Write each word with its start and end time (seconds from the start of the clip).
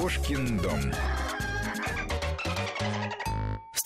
Кошкин 0.00 0.56
дом 0.56 0.80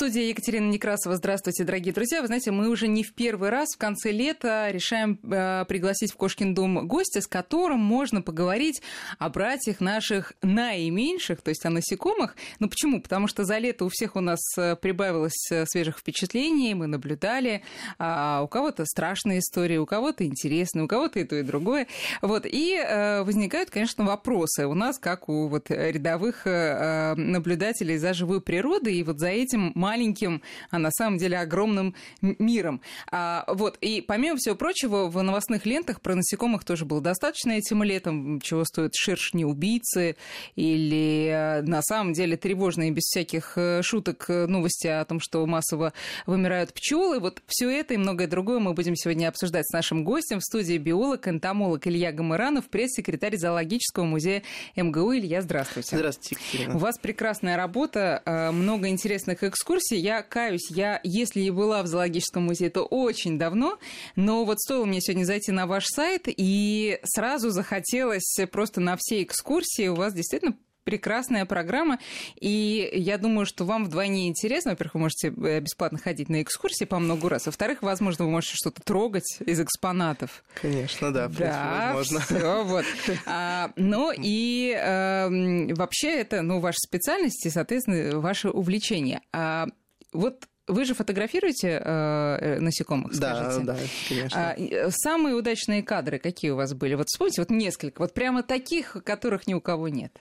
студии 0.05 0.29
Екатерина 0.29 0.69
Некрасова. 0.71 1.17
Здравствуйте, 1.17 1.65
дорогие 1.65 1.95
друзья. 1.95 2.21
Вы 2.21 2.27
знаете, 2.27 2.51
мы 2.51 2.69
уже 2.69 2.89
не 2.89 3.03
в 3.03 3.15
первый 3.15 3.49
раз 3.49 3.71
в 3.75 3.79
конце 3.79 4.11
лета 4.11 4.69
решаем 4.71 5.19
э, 5.23 5.65
пригласить 5.67 6.13
в 6.13 6.17
Кошкин 6.17 6.53
дом 6.53 6.87
гостя, 6.87 7.23
с 7.23 7.27
которым 7.27 7.81
можно 7.81 8.21
поговорить 8.21 8.83
о 9.19 9.31
братьях 9.31 9.81
наших 9.81 10.35
наименьших, 10.43 11.41
то 11.41 11.49
есть 11.49 11.65
о 11.65 11.71
насекомых. 11.71 12.37
Ну 12.59 12.69
почему? 12.69 13.01
Потому 13.01 13.29
что 13.29 13.45
за 13.45 13.57
лето 13.57 13.87
у 13.87 13.89
всех 13.89 14.15
у 14.17 14.21
нас 14.21 14.41
э, 14.59 14.77
прибавилось 14.77 15.51
э, 15.51 15.65
свежих 15.65 15.97
впечатлений, 15.97 16.75
мы 16.75 16.87
наблюдали. 16.87 17.63
А 17.99 18.43
у 18.43 18.49
кого-то 18.49 18.85
страшные 18.85 19.39
истории, 19.39 19.79
у 19.79 19.87
кого-то 19.87 20.27
интересные, 20.27 20.85
у 20.85 20.87
кого-то 20.87 21.19
и 21.21 21.25
то, 21.25 21.37
и 21.37 21.43
другое. 21.43 21.87
Вот. 22.21 22.45
И 22.45 22.77
э, 22.77 23.23
возникают, 23.23 23.71
конечно, 23.71 24.05
вопросы 24.05 24.67
у 24.67 24.75
нас, 24.75 24.99
как 24.99 25.31
у 25.31 25.49
вот, 25.49 25.71
рядовых 25.71 26.47
э, 26.47 27.15
наблюдателей 27.15 27.97
за 27.97 28.13
живой 28.13 28.43
природой. 28.43 28.97
И 28.97 29.03
вот 29.03 29.19
за 29.19 29.29
этим 29.29 29.73
маленьким, 29.95 30.43
а 30.71 30.79
на 30.79 30.91
самом 30.91 31.19
деле 31.19 31.39
огромным 31.39 31.95
миром. 32.21 32.81
А, 33.13 33.45
вот, 33.47 33.79
и 33.81 34.01
помимо 34.01 34.37
всего 34.37 34.57
прочего, 34.57 35.07
в 35.07 35.23
новостных 35.23 35.67
лентах 35.67 36.01
про 36.01 36.17
насекомых 36.17 36.65
тоже 36.65 36.85
было 36.85 37.01
достаточно 37.01 37.53
этим 37.53 37.83
летом, 37.85 38.41
чего 38.41 38.65
стоят 38.65 38.93
шершни-убийцы 38.95 40.17
или 40.57 41.29
э, 41.29 41.63
на 41.63 41.81
самом 41.83 42.13
деле 42.13 42.37
тревожные 42.37 42.91
без 42.91 43.05
всяких 43.05 43.53
э, 43.57 43.83
шуток 43.83 44.25
э, 44.29 44.47
новости 44.47 44.89
о 44.89 45.05
том, 45.05 45.21
что 45.21 45.47
массово 45.47 45.93
вымирают 46.27 46.73
пчелы. 46.73 47.21
Вот 47.21 47.41
все 47.47 47.71
это 47.71 47.95
и 47.95 47.97
многое 47.97 48.27
другое 48.27 48.59
мы 48.59 48.75
будем 48.75 48.97
сегодня 48.97 49.29
обсуждать 49.29 49.67
с 49.69 49.73
нашим 49.73 50.03
гостем 50.03 50.41
в 50.41 50.45
студии 50.45 50.77
биолог, 50.79 51.29
энтомолог 51.29 51.87
Илья 51.87 52.11
Гамаранов, 52.11 52.69
пресс-секретарь 52.69 53.37
зоологического 53.37 54.05
музея 54.05 54.43
МГУ. 54.75 55.15
Илья, 55.15 55.41
здравствуйте. 55.41 55.97
Здравствуйте, 55.97 56.37
Екатерина. 56.41 56.75
У 56.75 56.79
вас 56.79 56.99
прекрасная 56.99 57.57
работа, 57.57 58.51
много 58.53 58.89
интересных 58.89 59.45
экскурсий 59.45 59.74
экскурсии. 59.75 59.97
Я 59.97 60.23
каюсь, 60.23 60.71
я, 60.71 61.01
если 61.03 61.41
и 61.41 61.51
была 61.51 61.83
в 61.83 61.87
зоологическом 61.87 62.45
музее, 62.45 62.71
то 62.71 62.83
очень 62.83 63.39
давно, 63.39 63.79
но 64.17 64.45
вот 64.45 64.61
стоило 64.61 64.85
мне 64.85 65.01
сегодня 65.01 65.25
зайти 65.25 65.53
на 65.53 65.67
ваш 65.67 65.87
сайт, 65.87 66.25
и 66.27 66.99
сразу 67.05 67.51
захотелось 67.51 68.37
просто 68.51 68.81
на 68.81 68.97
все 68.99 69.23
экскурсии. 69.23 69.89
У 69.89 69.95
вас 69.95 70.15
действительно 70.15 70.57
прекрасная 70.85 71.45
программа, 71.47 71.99
и 72.41 72.89
я 72.93 73.19
думаю, 73.19 73.47
что 73.47 73.65
вам 73.65 73.85
вдвойне 73.85 74.29
интересно. 74.29 74.73
Во-первых, 74.73 74.95
вы 74.95 75.01
можете 75.01 75.29
э, 75.29 75.61
бесплатно 75.61 75.99
ходить 75.99 76.29
на 76.29 76.43
экскурсии 76.43 76.85
по 76.85 76.99
много 76.99 77.29
раз. 77.29 77.47
Во-вторых, 77.47 77.83
возможно, 77.83 78.25
вы 78.25 78.31
можете 78.31 78.55
что-то 78.57 78.83
трогать 78.83 79.39
из 79.41 79.61
экспонатов. 79.61 80.45
Конечно, 80.61 81.13
да, 81.13 81.29
да 81.29 81.93
возможно. 81.95 82.21
Всё, 82.21 82.65
вот. 82.65 82.85
А, 83.27 83.71
ну 83.77 84.13
и 84.17 84.77
э, 84.77 85.75
вообще 85.75 86.21
это 86.21 86.43
ну, 86.43 86.61
ваша 86.61 86.79
специальность 86.79 87.45
и, 87.47 87.51
соответственно, 87.51 88.21
ваше 88.21 88.51
увлечение. 88.51 89.21
А, 89.33 89.67
вот 90.13 90.47
вы 90.67 90.85
же 90.85 90.95
фотографируете 90.95 91.69
э, 91.69 92.39
э 92.41 92.61
насекомых, 92.61 93.15
скажите? 93.15 93.65
Да, 93.65 93.75
да, 93.75 93.79
конечно. 94.09 94.51
А, 94.51 94.55
э, 94.57 94.91
самые 94.91 95.35
удачные 95.35 95.83
кадры 95.83 96.19
какие 96.19 96.53
у 96.53 96.57
вас 96.57 96.73
были? 96.73 96.95
Вот 96.95 97.09
вспомните, 97.09 97.43
вот 97.43 97.51
несколько, 97.51 98.01
вот 98.01 98.15
прямо 98.15 98.43
таких, 98.43 98.97
которых 99.05 99.47
ни 99.47 99.55
у 99.55 99.61
кого 99.61 99.89
нет. 99.89 100.19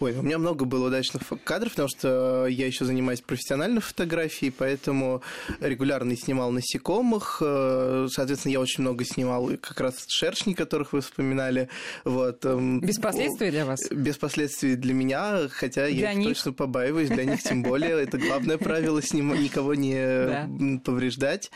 Ой, 0.00 0.14
у 0.14 0.22
меня 0.22 0.38
много 0.38 0.64
было 0.64 0.86
удачных 0.86 1.22
кадров, 1.44 1.72
потому 1.72 1.88
что 1.88 2.46
я 2.46 2.66
еще 2.66 2.84
занимаюсь 2.84 3.20
профессиональной 3.20 3.80
фотографией, 3.80 4.52
поэтому 4.56 5.22
регулярно 5.60 6.16
снимал 6.16 6.52
насекомых. 6.52 7.42
Э, 7.44 8.06
соответственно, 8.10 8.52
я 8.52 8.60
очень 8.60 8.82
много 8.82 9.04
снимал 9.04 9.50
как 9.60 9.80
раз 9.80 10.04
шершней, 10.06 10.54
которых 10.54 10.92
вы 10.92 11.00
вспоминали. 11.00 11.68
Вот. 12.04 12.44
Эм, 12.44 12.80
без 12.80 12.98
последствий 12.98 13.50
для 13.50 13.66
вас? 13.66 13.80
Без 13.90 14.16
последствий 14.16 14.76
для 14.76 14.94
меня, 14.94 15.48
хотя 15.50 15.88
для 15.88 16.10
я 16.10 16.14
них. 16.14 16.28
точно 16.28 16.52
побаиваюсь, 16.52 17.08
для 17.08 17.24
них 17.24 17.42
тем 17.42 17.62
более. 17.62 17.90
Это 17.90 18.18
главное 18.18 18.58
правило, 18.58 19.00
никого 19.00 19.74
не 19.74 20.78
повреждать. 20.84 21.50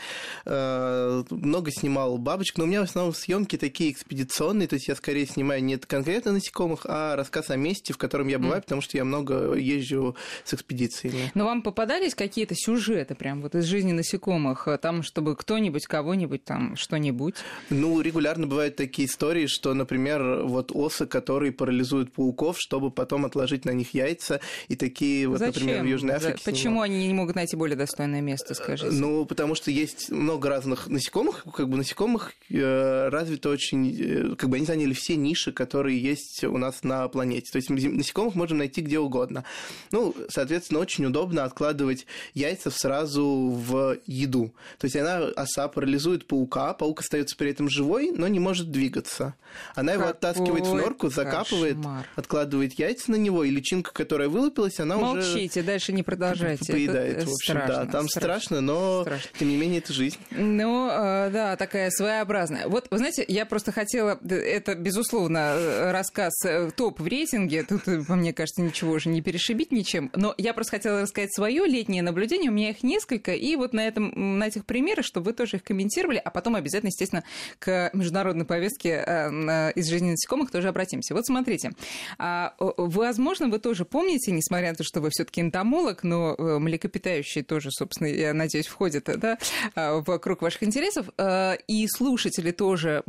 Э, 0.45 1.23
много 1.29 1.71
снимал 1.71 2.17
бабочек, 2.17 2.57
но 2.57 2.65
у 2.65 2.67
меня 2.67 2.81
в 2.81 2.85
основном 2.85 3.13
съемки 3.13 3.57
такие 3.57 3.91
экспедиционные, 3.91 4.67
то 4.67 4.75
есть 4.75 4.87
я 4.87 4.95
скорее 4.95 5.25
снимаю 5.25 5.63
не 5.63 5.77
конкретно 5.77 6.33
насекомых, 6.33 6.85
а 6.85 7.15
рассказ 7.15 7.49
о 7.49 7.55
месте, 7.55 7.93
в 7.93 7.97
котором 7.97 8.27
я 8.27 8.32
я 8.33 8.39
бываю, 8.39 8.59
mm. 8.59 8.63
потому 8.63 8.81
что 8.81 8.97
я 8.97 9.05
много 9.05 9.53
езжу 9.53 10.15
с 10.43 10.53
экспедициями. 10.53 11.31
Но 11.33 11.45
вам 11.45 11.61
попадались 11.61 12.15
какие-то 12.15 12.55
сюжеты 12.55 13.15
прям 13.15 13.41
вот 13.41 13.55
из 13.55 13.65
жизни 13.65 13.91
насекомых, 13.91 14.67
там, 14.81 15.03
чтобы 15.03 15.35
кто-нибудь, 15.35 15.85
кого-нибудь 15.85 16.43
там 16.43 16.75
что-нибудь? 16.75 17.35
Ну, 17.69 18.01
регулярно 18.01 18.47
бывают 18.47 18.75
такие 18.75 19.07
истории, 19.07 19.47
что, 19.47 19.73
например, 19.73 20.43
вот 20.43 20.71
осы, 20.73 21.05
которые 21.05 21.51
парализуют 21.51 22.11
пауков, 22.11 22.57
чтобы 22.59 22.91
потом 22.91 23.25
отложить 23.25 23.65
на 23.65 23.71
них 23.71 23.93
яйца, 23.93 24.39
и 24.67 24.75
такие 24.75 25.27
вот, 25.27 25.39
Зачем? 25.39 25.63
например, 25.63 25.83
в 25.83 25.87
Южной 25.87 26.15
Африке. 26.15 26.41
Почему 26.43 26.83
снимал. 26.83 26.83
они 26.83 27.07
не 27.07 27.13
могут 27.13 27.35
найти 27.35 27.55
более 27.55 27.75
достойное 27.75 28.21
место, 28.21 28.53
скажите? 28.53 28.91
Ну, 28.91 29.25
потому 29.25 29.55
что 29.55 29.71
есть 29.71 30.09
много 30.09 30.49
разных 30.49 30.87
насекомых, 30.87 31.45
как 31.55 31.69
бы 31.69 31.77
насекомых 31.77 32.33
э, 32.49 33.09
развито 33.09 33.49
очень, 33.49 34.33
э, 34.33 34.35
как 34.35 34.49
бы 34.49 34.57
они 34.57 34.65
заняли 34.65 34.93
все 34.93 35.15
ниши, 35.15 35.51
которые 35.51 36.01
есть 36.01 36.43
у 36.43 36.57
нас 36.57 36.83
на 36.83 37.07
планете. 37.07 37.51
То 37.51 37.57
есть 37.57 37.69
насекомых 37.69 38.22
насекомых 38.23 38.35
можем 38.35 38.57
найти 38.57 38.81
где 38.81 38.99
угодно. 38.99 39.43
Ну, 39.91 40.15
соответственно, 40.29 40.79
очень 40.79 41.05
удобно 41.05 41.43
откладывать 41.43 42.05
яйца 42.33 42.71
сразу 42.71 43.25
в 43.25 43.97
еду. 44.05 44.53
То 44.79 44.85
есть 44.85 44.95
она, 44.95 45.27
оса, 45.35 45.67
парализует 45.67 46.27
паука, 46.27 46.73
паук 46.73 47.01
остается 47.01 47.35
при 47.35 47.51
этом 47.51 47.69
живой, 47.69 48.11
но 48.11 48.27
не 48.27 48.39
может 48.39 48.71
двигаться. 48.71 49.35
Она 49.75 49.93
его 49.93 50.07
оттаскивает 50.07 50.65
в 50.65 50.73
норку, 50.73 51.09
закапывает, 51.09 51.75
кошмар. 51.75 52.07
откладывает 52.15 52.79
яйца 52.79 53.11
на 53.11 53.15
него, 53.15 53.43
и 53.43 53.49
личинка, 53.49 53.91
которая 53.93 54.29
вылупилась, 54.29 54.79
она 54.79 54.97
Молчите, 54.97 55.19
уже... 55.19 55.33
Молчите, 55.33 55.63
дальше 55.63 55.93
не 55.93 56.03
продолжайте. 56.03 56.71
Поедает, 56.71 57.17
это 57.17 57.25
в 57.27 57.33
общем, 57.33 57.53
страшно, 57.53 57.85
да. 57.85 57.91
Там 57.91 58.09
страшно, 58.09 58.09
страшно 58.09 58.61
но, 58.61 59.01
страшно. 59.03 59.29
тем 59.39 59.49
не 59.49 59.57
менее, 59.57 59.79
это 59.79 59.93
жизнь. 59.93 60.17
Ну, 60.31 60.89
э, 60.89 61.29
да, 61.31 61.55
такая 61.55 61.89
своеобразная. 61.91 62.67
Вот, 62.67 62.87
вы 62.89 62.97
знаете, 62.97 63.23
я 63.27 63.45
просто 63.45 63.71
хотела... 63.71 64.19
Это, 64.23 64.75
безусловно, 64.75 65.55
э, 65.55 65.91
рассказ 65.91 66.33
э, 66.45 66.71
топ 66.75 66.99
в 66.99 67.07
рейтинге. 67.07 67.63
Тут 67.63 67.87
мне 68.15 68.33
кажется, 68.33 68.61
ничего 68.61 68.93
уже 68.93 69.09
не 69.09 69.21
перешибить 69.21 69.71
ничем. 69.71 70.09
Но 70.15 70.33
я 70.37 70.53
просто 70.53 70.77
хотела 70.77 71.01
рассказать 71.01 71.33
свое 71.33 71.65
летнее 71.65 72.01
наблюдение. 72.01 72.49
У 72.49 72.53
меня 72.53 72.69
их 72.69 72.83
несколько. 72.83 73.33
И 73.33 73.55
вот 73.55 73.73
на, 73.73 73.87
этом, 73.87 74.39
на 74.39 74.47
этих 74.47 74.65
примерах, 74.65 75.05
чтобы 75.05 75.27
вы 75.27 75.33
тоже 75.33 75.57
их 75.57 75.63
комментировали, 75.63 76.21
а 76.23 76.29
потом 76.29 76.55
обязательно, 76.55 76.89
естественно, 76.89 77.23
к 77.59 77.89
международной 77.93 78.45
повестке 78.45 79.03
э, 79.05 79.71
из 79.73 79.87
жизни 79.87 80.11
насекомых 80.11 80.51
тоже 80.51 80.69
обратимся. 80.69 81.13
Вот 81.13 81.25
смотрите. 81.25 81.71
А, 82.17 82.53
возможно, 82.59 83.47
вы 83.47 83.59
тоже 83.59 83.85
помните, 83.85 84.31
несмотря 84.31 84.69
на 84.69 84.75
то, 84.75 84.83
что 84.83 85.01
вы 85.01 85.09
все-таки 85.11 85.41
энтомолог, 85.41 86.03
но 86.03 86.35
э, 86.37 86.59
млекопитающие 86.59 87.43
тоже, 87.43 87.69
собственно, 87.71 88.07
я 88.07 88.33
надеюсь, 88.33 88.67
входят 88.67 89.05
да, 89.05 89.37
а, 89.75 90.01
в 90.01 90.17
круг 90.19 90.41
ваших 90.41 90.63
интересов. 90.63 91.07
Э, 91.17 91.55
и 91.67 91.87
слушатели 91.87 92.51
тоже 92.51 93.03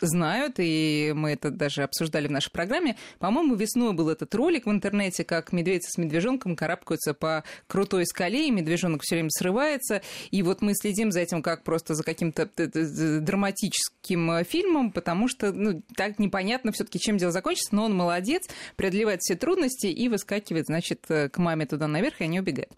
знают, 0.00 0.54
и 0.58 1.12
мы 1.14 1.32
это 1.32 1.50
даже 1.50 1.82
обсуждали 1.82 2.28
в 2.28 2.30
нашей 2.30 2.50
программе. 2.50 2.96
По-моему, 3.18 3.54
весной 3.54 3.92
был 3.92 4.08
этот 4.08 4.27
ролик 4.34 4.66
в 4.66 4.70
интернете, 4.70 5.24
как 5.24 5.52
медведь 5.52 5.84
с 5.84 5.98
медвежонком 5.98 6.56
карабкаются 6.56 7.14
по 7.14 7.44
крутой 7.66 8.06
скале, 8.06 8.48
и 8.48 8.50
медвежонок 8.50 9.02
все 9.02 9.16
время 9.16 9.30
срывается. 9.30 10.02
И 10.30 10.42
вот 10.42 10.62
мы 10.62 10.74
следим 10.74 11.10
за 11.12 11.20
этим 11.20 11.42
как 11.42 11.64
просто 11.64 11.94
за 11.94 12.02
каким-то 12.02 12.48
драматическим 12.56 14.30
э, 14.30 14.44
фильмом, 14.44 14.92
потому 14.92 15.28
что 15.28 15.52
ну, 15.52 15.82
так 15.96 16.18
непонятно 16.18 16.72
все-таки, 16.72 16.98
чем 16.98 17.16
дело 17.16 17.32
закончится, 17.32 17.74
но 17.74 17.84
он 17.84 17.94
молодец, 17.94 18.48
преодолевает 18.76 19.20
все 19.22 19.34
трудности 19.34 19.86
и 19.86 20.08
выскакивает, 20.08 20.66
значит, 20.66 21.04
э, 21.08 21.28
к 21.28 21.38
маме 21.38 21.66
туда 21.66 21.86
наверх, 21.86 22.20
и 22.20 22.24
они 22.24 22.40
убегают. 22.40 22.72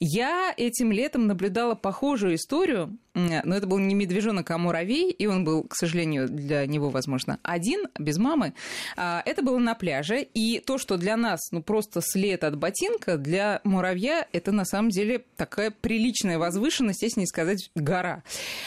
Я 0.00 0.52
этим 0.56 0.92
летом 0.92 1.26
наблюдала 1.26 1.74
похожую 1.74 2.36
историю, 2.36 2.98
но 3.14 3.54
это 3.54 3.66
был 3.66 3.78
не 3.78 3.94
медвежонок, 3.94 4.50
а 4.50 4.58
муравей, 4.58 5.10
и 5.10 5.26
он 5.26 5.44
был, 5.44 5.64
к 5.64 5.74
сожалению, 5.74 6.28
для 6.28 6.66
него, 6.66 6.88
возможно, 6.88 7.38
один, 7.42 7.86
без 7.98 8.18
мамы. 8.18 8.54
А, 8.96 9.22
это 9.26 9.42
было 9.42 9.58
на 9.58 9.74
пляже, 9.74 10.22
и 10.22 10.60
то, 10.60 10.78
что 10.78 10.91
для 10.96 11.16
нас, 11.16 11.40
ну, 11.50 11.62
просто 11.62 12.00
след 12.02 12.44
от 12.44 12.56
ботинка, 12.56 13.16
для 13.16 13.60
муравья 13.64 14.26
это 14.32 14.52
на 14.52 14.64
самом 14.64 14.90
деле 14.90 15.24
такая 15.36 15.70
приличная 15.70 16.38
возвышенность, 16.38 17.02
если 17.02 17.20
не 17.20 17.26
сказать 17.26 17.70
гора. 17.74 18.22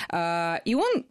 А, 0.10 0.62
и 0.66 0.76
он 0.76 1.06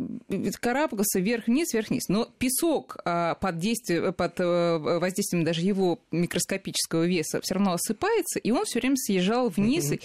карабкался 0.61 1.21
вверх-вниз, 1.21 1.73
вверх-вниз. 1.73 2.09
Но 2.09 2.29
песок 2.39 2.97
а, 3.05 3.35
под, 3.35 3.59
действие, 3.59 4.13
под 4.13 4.41
э, 4.41 4.79
воздействием 4.79 5.45
даже 5.45 5.63
его 5.63 6.01
микроскопического 6.11 7.05
веса 7.05 7.41
все 7.43 7.55
равно 7.55 7.73
осыпается, 7.75 8.39
и 8.39 8.51
он 8.51 8.65
все 8.65 8.81
время 8.81 8.97
съезжал 8.97 9.49
вниз. 9.49 9.93
Mm-hmm. 9.93 10.03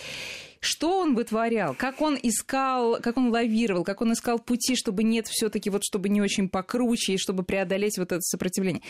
Что 0.59 0.99
он 0.99 1.15
вытворял? 1.15 1.73
Как 1.73 2.01
он 2.01 2.17
искал, 2.21 2.99
как 3.01 3.17
он 3.17 3.29
лавировал, 3.29 3.83
как 3.83 4.01
он 4.01 4.13
искал 4.13 4.39
пути, 4.39 4.75
чтобы 4.75 5.03
нет 5.03 5.27
все 5.27 5.49
таки 5.49 5.69
вот 5.69 5.83
чтобы 5.83 6.09
не 6.09 6.21
очень 6.21 6.49
покруче, 6.49 7.13
и 7.13 7.17
чтобы 7.17 7.43
преодолеть 7.43 7.97
вот 7.97 8.11
это 8.11 8.21
сопротивление. 8.21 8.81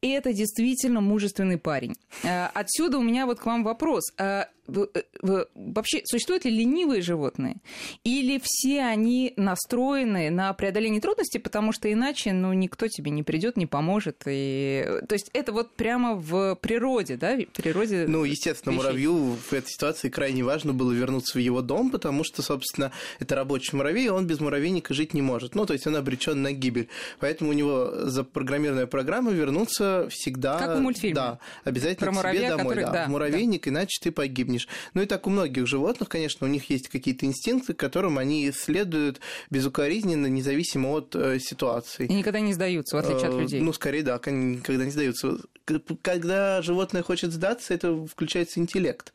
И 0.00 0.10
это 0.10 0.32
действительно 0.32 1.00
мужественный 1.00 1.58
парень. 1.58 1.94
Э, 2.24 2.46
отсюда 2.54 2.98
у 2.98 3.02
меня 3.02 3.26
вот 3.26 3.38
к 3.40 3.46
вам 3.46 3.62
вопрос. 3.62 4.12
Э, 4.68 5.44
вообще 5.54 6.02
существуют 6.04 6.44
ли 6.44 6.50
ленивые 6.50 7.02
животные? 7.02 7.56
Или 8.04 8.40
все 8.42 8.82
они 8.82 9.32
настроены 9.36 10.30
на 10.30 10.52
преодоление 10.52 11.00
трудностей, 11.00 11.38
потому 11.38 11.72
что 11.72 11.92
иначе 11.92 12.32
ну, 12.32 12.52
никто 12.52 12.86
тебе 12.86 13.10
не 13.10 13.22
придет, 13.22 13.56
не 13.56 13.66
поможет. 13.66 14.22
И... 14.26 14.84
То 15.08 15.14
есть 15.14 15.30
это 15.32 15.52
вот 15.52 15.74
прямо 15.74 16.14
в 16.14 16.54
природе, 16.56 17.16
да? 17.16 17.36
В 17.36 17.46
природе 17.46 18.06
ну, 18.06 18.24
естественно, 18.24 18.72
вещей. 18.72 18.84
муравью 18.84 19.14
в 19.14 19.52
этой 19.52 19.68
ситуации 19.68 20.08
крайне 20.08 20.44
важно 20.44 20.72
было 20.72 20.92
вернуться 20.92 21.38
в 21.38 21.40
его 21.40 21.60
дом, 21.60 21.90
потому 21.90 22.22
что, 22.22 22.42
собственно, 22.42 22.92
это 23.18 23.34
рабочий 23.34 23.76
муравей, 23.76 24.08
он 24.10 24.26
без 24.26 24.40
муравейника 24.40 24.94
жить 24.94 25.12
не 25.12 25.22
может. 25.22 25.54
Ну, 25.54 25.66
то 25.66 25.72
есть 25.72 25.86
он 25.86 25.96
обречен 25.96 26.40
на 26.40 26.52
гибель. 26.52 26.88
Поэтому 27.18 27.50
у 27.50 27.52
него 27.52 27.90
запрограммированная 28.04 28.86
программа 28.86 29.32
вернуться 29.32 30.06
всегда... 30.10 30.58
Как 30.58 30.78
в 30.78 30.80
мультфильме. 30.80 31.14
Да, 31.14 31.38
обязательно 31.64 32.12
Про 32.12 32.30
к 32.30 32.34
себе 32.34 32.48
домой. 32.48 32.64
Который... 32.64 32.84
Да, 32.84 32.92
да, 32.92 33.06
в 33.06 33.08
муравейник, 33.08 33.64
да. 33.64 33.70
иначе 33.70 33.98
ты 34.00 34.12
погибнешь. 34.12 34.51
Ну 34.94 35.02
и 35.02 35.06
так 35.06 35.26
у 35.26 35.30
многих 35.30 35.66
животных, 35.66 36.08
конечно, 36.08 36.46
у 36.46 36.50
них 36.50 36.70
есть 36.70 36.88
какие-то 36.88 37.26
инстинкты, 37.26 37.74
которым 37.74 38.18
они 38.18 38.50
следуют 38.52 39.20
безукоризненно, 39.50 40.26
независимо 40.26 40.90
от 40.90 41.14
э, 41.14 41.38
ситуации. 41.38 42.06
И 42.06 42.14
никогда 42.14 42.40
не 42.40 42.52
сдаются, 42.52 42.96
в 42.96 43.00
отличие 43.00 43.28
от 43.28 43.34
э, 43.34 43.40
людей. 43.40 43.60
Ну, 43.60 43.72
скорее, 43.72 44.02
да, 44.02 44.20
они 44.24 44.56
никогда 44.56 44.84
не 44.84 44.90
сдаются. 44.90 45.38
Когда 46.02 46.60
животное 46.62 47.02
хочет 47.02 47.32
сдаться, 47.32 47.72
это 47.72 48.06
включается 48.06 48.60
интеллект. 48.60 49.12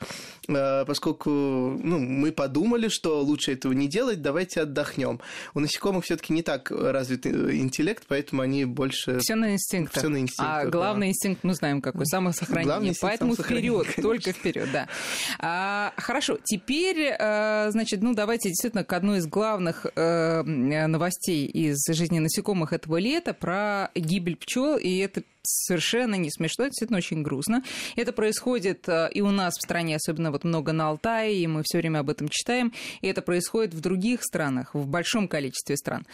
Э, 0.48 0.86
поскольку 0.86 1.30
ну, 1.30 2.00
мы 2.00 2.32
подумали, 2.32 2.88
что 2.88 3.22
лучше 3.22 3.54
этого 3.54 3.74
не 3.74 3.88
делать, 3.88 4.22
давайте 4.22 4.62
отдохнем. 4.62 5.20
У 5.54 5.60
насекомых 5.60 6.06
все-таки 6.06 6.34
не 6.34 6.42
так 6.42 6.72
развит 6.72 7.26
интеллект, 7.28 8.04
поэтому 8.08 8.42
они 8.42 8.66
больше... 8.66 9.20
Все 9.20 9.36
на 9.36 9.54
инстинктах. 9.54 10.02
Все 10.02 10.10
на 10.10 10.18
инстинктах. 10.18 10.66
А 10.66 10.66
главный 10.66 11.08
да. 11.08 11.12
инстинкт 11.12 11.44
мы 11.44 11.54
знаем 11.54 11.82
какой, 11.82 12.06
самосохранение. 12.06 12.66
Главный 12.66 12.96
поэтому 13.00 13.36
вперед, 13.36 13.88
только 14.02 14.32
вперед, 14.32 14.70
да. 14.72 14.88
А, 15.40 15.94
хорошо, 15.98 16.38
теперь, 16.44 17.16
э, 17.18 17.68
значит, 17.72 18.02
ну 18.02 18.14
давайте 18.14 18.50
действительно 18.50 18.84
к 18.84 18.94
одной 18.94 19.20
из 19.20 19.28
главных 19.28 19.86
э, 19.96 20.42
новостей 20.44 21.46
из 21.46 21.78
жизни 21.88 22.20
насекомых 22.20 22.74
этого 22.74 22.98
лета 22.98 23.34
про 23.34 23.90
гибель 23.96 24.36
пчел, 24.36 24.78
и 24.78 24.98
это 24.98 25.24
совершенно 25.44 26.16
не 26.16 26.30
смешно, 26.30 26.66
это 26.66 26.72
действительно 26.72 26.98
очень 26.98 27.24
грустно. 27.24 27.64
Это 27.96 28.12
происходит 28.12 28.88
э, 28.90 29.10
и 29.14 29.22
у 29.22 29.32
нас 29.32 29.56
в 29.58 29.62
стране, 29.62 29.96
особенно 29.96 30.32
вот 30.32 30.44
много 30.44 30.72
на 30.72 30.90
Алтае, 30.90 31.38
и 31.38 31.48
мы 31.48 31.64
все 31.64 31.80
время 31.80 32.00
об 32.00 32.10
этом 32.10 32.28
читаем, 32.30 32.74
и 33.02 33.08
это 33.08 33.22
происходит 33.22 33.74
в 33.74 33.82
других 33.82 34.24
странах, 34.24 34.74
в 34.74 34.88
большом 34.88 35.28
количестве 35.28 35.78
стран. 35.78 36.06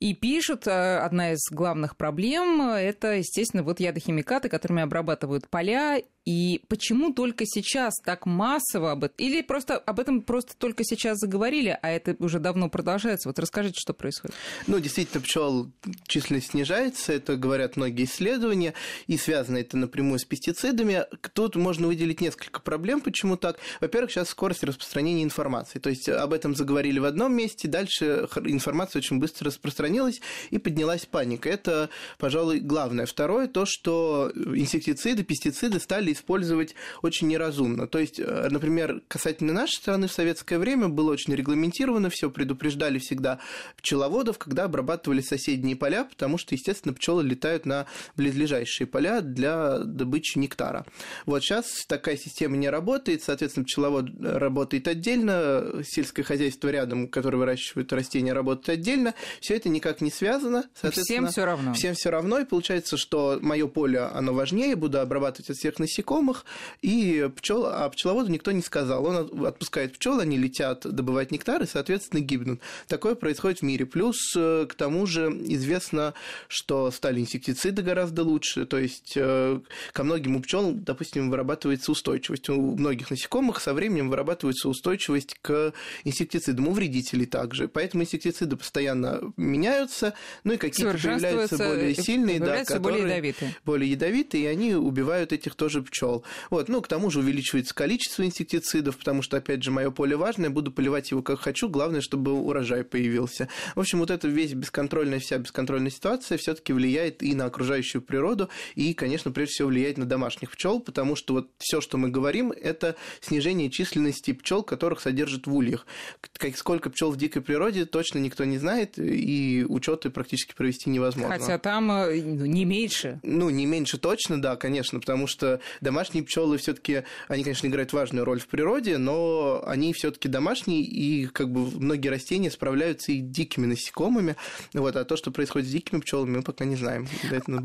И 0.00 0.14
пишут, 0.14 0.66
одна 0.66 1.32
из 1.32 1.40
главных 1.50 1.94
проблем– 1.94 2.62
это, 2.70 3.16
естественно, 3.18 3.62
вот 3.62 3.80
ядохимикаты, 3.80 4.48
которыми 4.48 4.80
обрабатывают 4.80 5.46
поля 5.46 6.00
и 6.26 6.60
почему 6.68 7.12
только 7.12 7.44
сейчас 7.46 7.94
так 8.04 8.26
массово 8.26 8.92
об 8.92 9.04
этом? 9.04 9.16
Или 9.18 9.42
просто 9.42 9.78
об 9.78 10.00
этом 10.00 10.20
просто 10.22 10.54
только 10.56 10.84
сейчас 10.84 11.18
заговорили, 11.18 11.78
а 11.80 11.90
это 11.90 12.14
уже 12.18 12.38
давно 12.38 12.68
продолжается? 12.68 13.28
Вот 13.28 13.38
расскажите, 13.38 13.76
что 13.78 13.94
происходит. 13.94 14.36
Ну, 14.66 14.78
действительно, 14.80 15.22
пчел 15.22 15.70
численность 16.06 16.50
снижается, 16.50 17.12
это 17.12 17.36
говорят 17.36 17.76
многие 17.76 18.04
исследования, 18.04 18.74
и 19.06 19.16
связано 19.16 19.56
это 19.56 19.76
напрямую 19.76 20.18
с 20.18 20.24
пестицидами. 20.24 21.06
Тут 21.32 21.56
можно 21.56 21.86
выделить 21.86 22.20
несколько 22.20 22.60
проблем, 22.60 23.00
почему 23.00 23.36
так. 23.36 23.58
Во-первых, 23.80 24.10
сейчас 24.10 24.28
скорость 24.28 24.62
распространения 24.62 25.24
информации. 25.24 25.78
То 25.78 25.88
есть 25.88 26.08
об 26.08 26.32
этом 26.32 26.54
заговорили 26.54 26.98
в 26.98 27.04
одном 27.04 27.34
месте, 27.34 27.66
дальше 27.66 28.28
информация 28.44 29.00
очень 29.00 29.18
быстро 29.18 29.46
распространилась 29.46 30.20
и 30.50 30.58
поднялась 30.58 31.06
паника. 31.06 31.48
Это, 31.48 31.88
пожалуй, 32.18 32.60
главное. 32.60 33.06
Второе, 33.06 33.48
то, 33.48 33.64
что 33.66 34.30
инсектициды, 34.34 35.24
пестициды 35.24 35.80
стали 35.80 36.09
использовать 36.12 36.74
очень 37.02 37.28
неразумно. 37.28 37.86
То 37.86 37.98
есть, 37.98 38.18
э, 38.18 38.48
например, 38.50 39.02
касательно 39.08 39.52
нашей 39.52 39.76
страны 39.76 40.08
в 40.08 40.12
советское 40.12 40.58
время 40.58 40.88
было 40.88 41.12
очень 41.12 41.34
регламентировано, 41.34 42.10
все 42.10 42.30
предупреждали 42.30 42.98
всегда 42.98 43.38
пчеловодов, 43.76 44.38
когда 44.38 44.64
обрабатывали 44.64 45.20
соседние 45.20 45.76
поля, 45.76 46.04
потому 46.04 46.38
что, 46.38 46.54
естественно, 46.54 46.94
пчелы 46.94 47.22
летают 47.22 47.66
на 47.66 47.86
близлежащие 48.16 48.86
поля 48.86 49.20
для 49.20 49.78
добычи 49.78 50.38
нектара. 50.38 50.86
Вот 51.26 51.42
сейчас 51.42 51.84
такая 51.86 52.16
система 52.16 52.56
не 52.56 52.68
работает, 52.68 53.22
соответственно, 53.22 53.64
пчеловод 53.64 54.06
работает 54.20 54.88
отдельно, 54.88 55.82
сельское 55.84 56.22
хозяйство 56.22 56.68
рядом, 56.68 57.08
которое 57.08 57.38
выращивает 57.38 57.92
растения, 57.92 58.32
работает 58.32 58.80
отдельно. 58.80 59.14
Все 59.40 59.56
это 59.56 59.68
никак 59.68 60.00
не 60.00 60.10
связано. 60.10 60.64
Всем 60.90 61.28
все 61.28 61.44
равно. 61.44 61.74
Всем 61.74 61.94
все 61.94 62.10
равно, 62.10 62.38
и 62.38 62.44
получается, 62.44 62.96
что 62.96 63.38
мое 63.40 63.66
поле, 63.66 64.00
оно 64.00 64.32
важнее, 64.32 64.76
буду 64.76 65.00
обрабатывать 65.00 65.50
от 65.50 65.56
всех 65.56 65.78
насекомых, 65.78 65.99
насекомых, 66.00 66.44
и 66.82 67.28
пчел, 67.36 67.66
а 67.66 67.88
пчеловоду 67.90 68.30
никто 68.30 68.52
не 68.52 68.62
сказал. 68.62 69.04
Он 69.06 69.46
отпускает 69.46 69.96
пчел, 69.98 70.18
они 70.20 70.38
летят 70.38 70.80
добывать 70.82 71.30
нектар 71.30 71.62
и, 71.62 71.66
соответственно, 71.66 72.20
гибнут. 72.20 72.60
Такое 72.88 73.14
происходит 73.14 73.60
в 73.60 73.62
мире. 73.62 73.86
Плюс 73.86 74.16
э, 74.36 74.66
к 74.68 74.74
тому 74.74 75.06
же 75.06 75.28
известно, 75.28 76.14
что 76.48 76.90
стали 76.90 77.20
инсектициды 77.20 77.82
гораздо 77.82 78.22
лучше, 78.22 78.66
то 78.66 78.78
есть 78.78 79.12
э, 79.16 79.60
ко 79.92 80.04
многим 80.04 80.36
у 80.36 80.40
пчел, 80.40 80.72
допустим, 80.72 81.30
вырабатывается 81.30 81.92
устойчивость. 81.92 82.48
У 82.48 82.76
многих 82.76 83.10
насекомых 83.10 83.60
со 83.60 83.74
временем 83.74 84.08
вырабатывается 84.08 84.68
устойчивость 84.68 85.36
к 85.42 85.72
инсектицидам, 86.04 86.68
у 86.68 86.72
вредителей 86.72 87.26
также. 87.26 87.68
Поэтому 87.68 88.02
инсектициды 88.02 88.56
постоянно 88.56 89.20
меняются, 89.36 90.14
ну 90.44 90.54
и 90.54 90.56
какие-то 90.56 90.92
появляются 90.92 91.58
более 91.58 91.94
сильные, 91.94 92.38
да, 92.38 92.64
которые 92.64 92.80
более 92.80 93.02
ядовитые. 93.02 93.56
более 93.64 93.90
ядовитые, 93.90 94.44
и 94.44 94.46
они 94.46 94.74
убивают 94.74 95.32
этих 95.32 95.54
тоже 95.54 95.82
пчел. 95.90 96.24
Вот, 96.50 96.68
ну, 96.68 96.80
к 96.80 96.88
тому 96.88 97.10
же 97.10 97.20
увеличивается 97.20 97.74
количество 97.74 98.24
инсектицидов, 98.24 98.96
потому 98.96 99.22
что, 99.22 99.36
опять 99.36 99.62
же, 99.62 99.70
мое 99.70 99.90
поле 99.90 100.16
важное, 100.16 100.50
буду 100.50 100.72
поливать 100.72 101.10
его 101.10 101.22
как 101.22 101.40
хочу, 101.40 101.68
главное, 101.68 102.00
чтобы 102.00 102.32
урожай 102.32 102.84
появился. 102.84 103.48
В 103.74 103.80
общем, 103.80 103.98
вот 103.98 104.10
эта 104.10 104.28
весь 104.28 104.54
бесконтрольная, 104.54 105.18
вся 105.18 105.38
бесконтрольная 105.38 105.90
ситуация 105.90 106.38
все-таки 106.38 106.72
влияет 106.72 107.22
и 107.22 107.34
на 107.34 107.46
окружающую 107.46 108.02
природу, 108.02 108.48
и, 108.74 108.94
конечно, 108.94 109.30
прежде 109.30 109.54
всего 109.54 109.68
влияет 109.68 109.98
на 109.98 110.06
домашних 110.06 110.52
пчел, 110.52 110.80
потому 110.80 111.16
что 111.16 111.34
вот 111.34 111.50
все, 111.58 111.80
что 111.80 111.98
мы 111.98 112.08
говорим, 112.08 112.52
это 112.52 112.96
снижение 113.20 113.70
численности 113.70 114.32
пчел, 114.32 114.62
которых 114.62 115.00
содержат 115.00 115.46
в 115.46 115.54
ульях. 115.54 115.86
Как, 116.32 116.56
сколько 116.56 116.90
пчел 116.90 117.10
в 117.10 117.16
дикой 117.16 117.42
природе, 117.42 117.84
точно 117.84 118.18
никто 118.18 118.44
не 118.44 118.58
знает, 118.58 118.98
и 118.98 119.64
учеты 119.68 120.10
практически 120.10 120.54
провести 120.54 120.90
невозможно. 120.90 121.38
Хотя 121.38 121.58
там 121.58 121.90
э, 121.90 122.18
не 122.20 122.64
меньше. 122.64 123.20
Ну, 123.22 123.50
не 123.50 123.66
меньше 123.66 123.98
точно, 123.98 124.40
да, 124.40 124.56
конечно, 124.56 125.00
потому 125.00 125.26
что 125.26 125.60
домашние 125.80 126.24
пчелы 126.24 126.58
все-таки, 126.58 127.04
они, 127.28 127.42
конечно, 127.42 127.66
играют 127.66 127.92
важную 127.92 128.24
роль 128.24 128.40
в 128.40 128.46
природе, 128.46 128.98
но 128.98 129.62
они 129.66 129.92
все-таки 129.92 130.28
домашние, 130.28 130.82
и 130.82 131.26
как 131.26 131.50
бы 131.50 131.70
многие 131.80 132.08
растения 132.08 132.50
справляются 132.50 133.12
и 133.12 133.20
дикими 133.20 133.66
насекомыми. 133.66 134.36
Вот, 134.72 134.96
а 134.96 135.04
то, 135.04 135.16
что 135.16 135.30
происходит 135.30 135.68
с 135.68 135.72
дикими 135.72 136.00
пчелами, 136.00 136.38
мы 136.38 136.42
пока 136.42 136.64
не 136.64 136.76
знаем. 136.76 137.08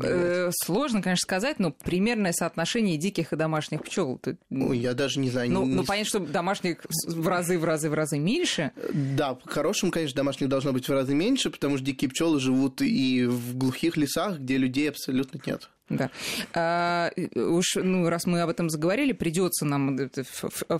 Э, 0.02 0.50
сложно, 0.52 1.02
конечно, 1.02 1.22
сказать, 1.22 1.58
но 1.58 1.70
примерное 1.70 2.32
соотношение 2.32 2.96
диких 2.96 3.32
и 3.32 3.36
домашних 3.36 3.82
пчел. 3.82 4.20
Ой, 4.50 4.78
я 4.78 4.94
даже 4.94 5.20
не 5.20 5.30
знаю. 5.30 5.50
Ну, 5.50 5.64
не... 5.64 5.74
ну 5.74 5.84
понятно, 5.84 6.08
что 6.08 6.18
домашних 6.20 6.84
в 7.06 7.28
разы, 7.28 7.58
в 7.58 7.64
разы, 7.64 7.90
в 7.90 7.94
разы 7.94 8.18
меньше. 8.18 8.72
Да, 8.92 9.34
по-хорошему, 9.34 9.92
конечно, 9.92 10.16
домашних 10.16 10.48
должно 10.48 10.72
быть 10.72 10.88
в 10.88 10.92
разы 10.92 11.14
меньше, 11.14 11.50
потому 11.50 11.76
что 11.76 11.86
дикие 11.86 12.10
пчелы 12.10 12.40
живут 12.40 12.82
и 12.82 13.24
в 13.26 13.56
глухих 13.56 13.96
лесах, 13.96 14.38
где 14.38 14.56
людей 14.56 14.88
абсолютно 14.88 15.40
нет. 15.46 15.70
Да. 15.88 16.10
А, 16.52 17.12
уж, 17.36 17.76
ну, 17.76 18.08
раз 18.08 18.26
мы 18.26 18.40
об 18.40 18.50
этом 18.50 18.70
заговорили, 18.70 19.12
придется 19.12 19.64
нам 19.64 19.96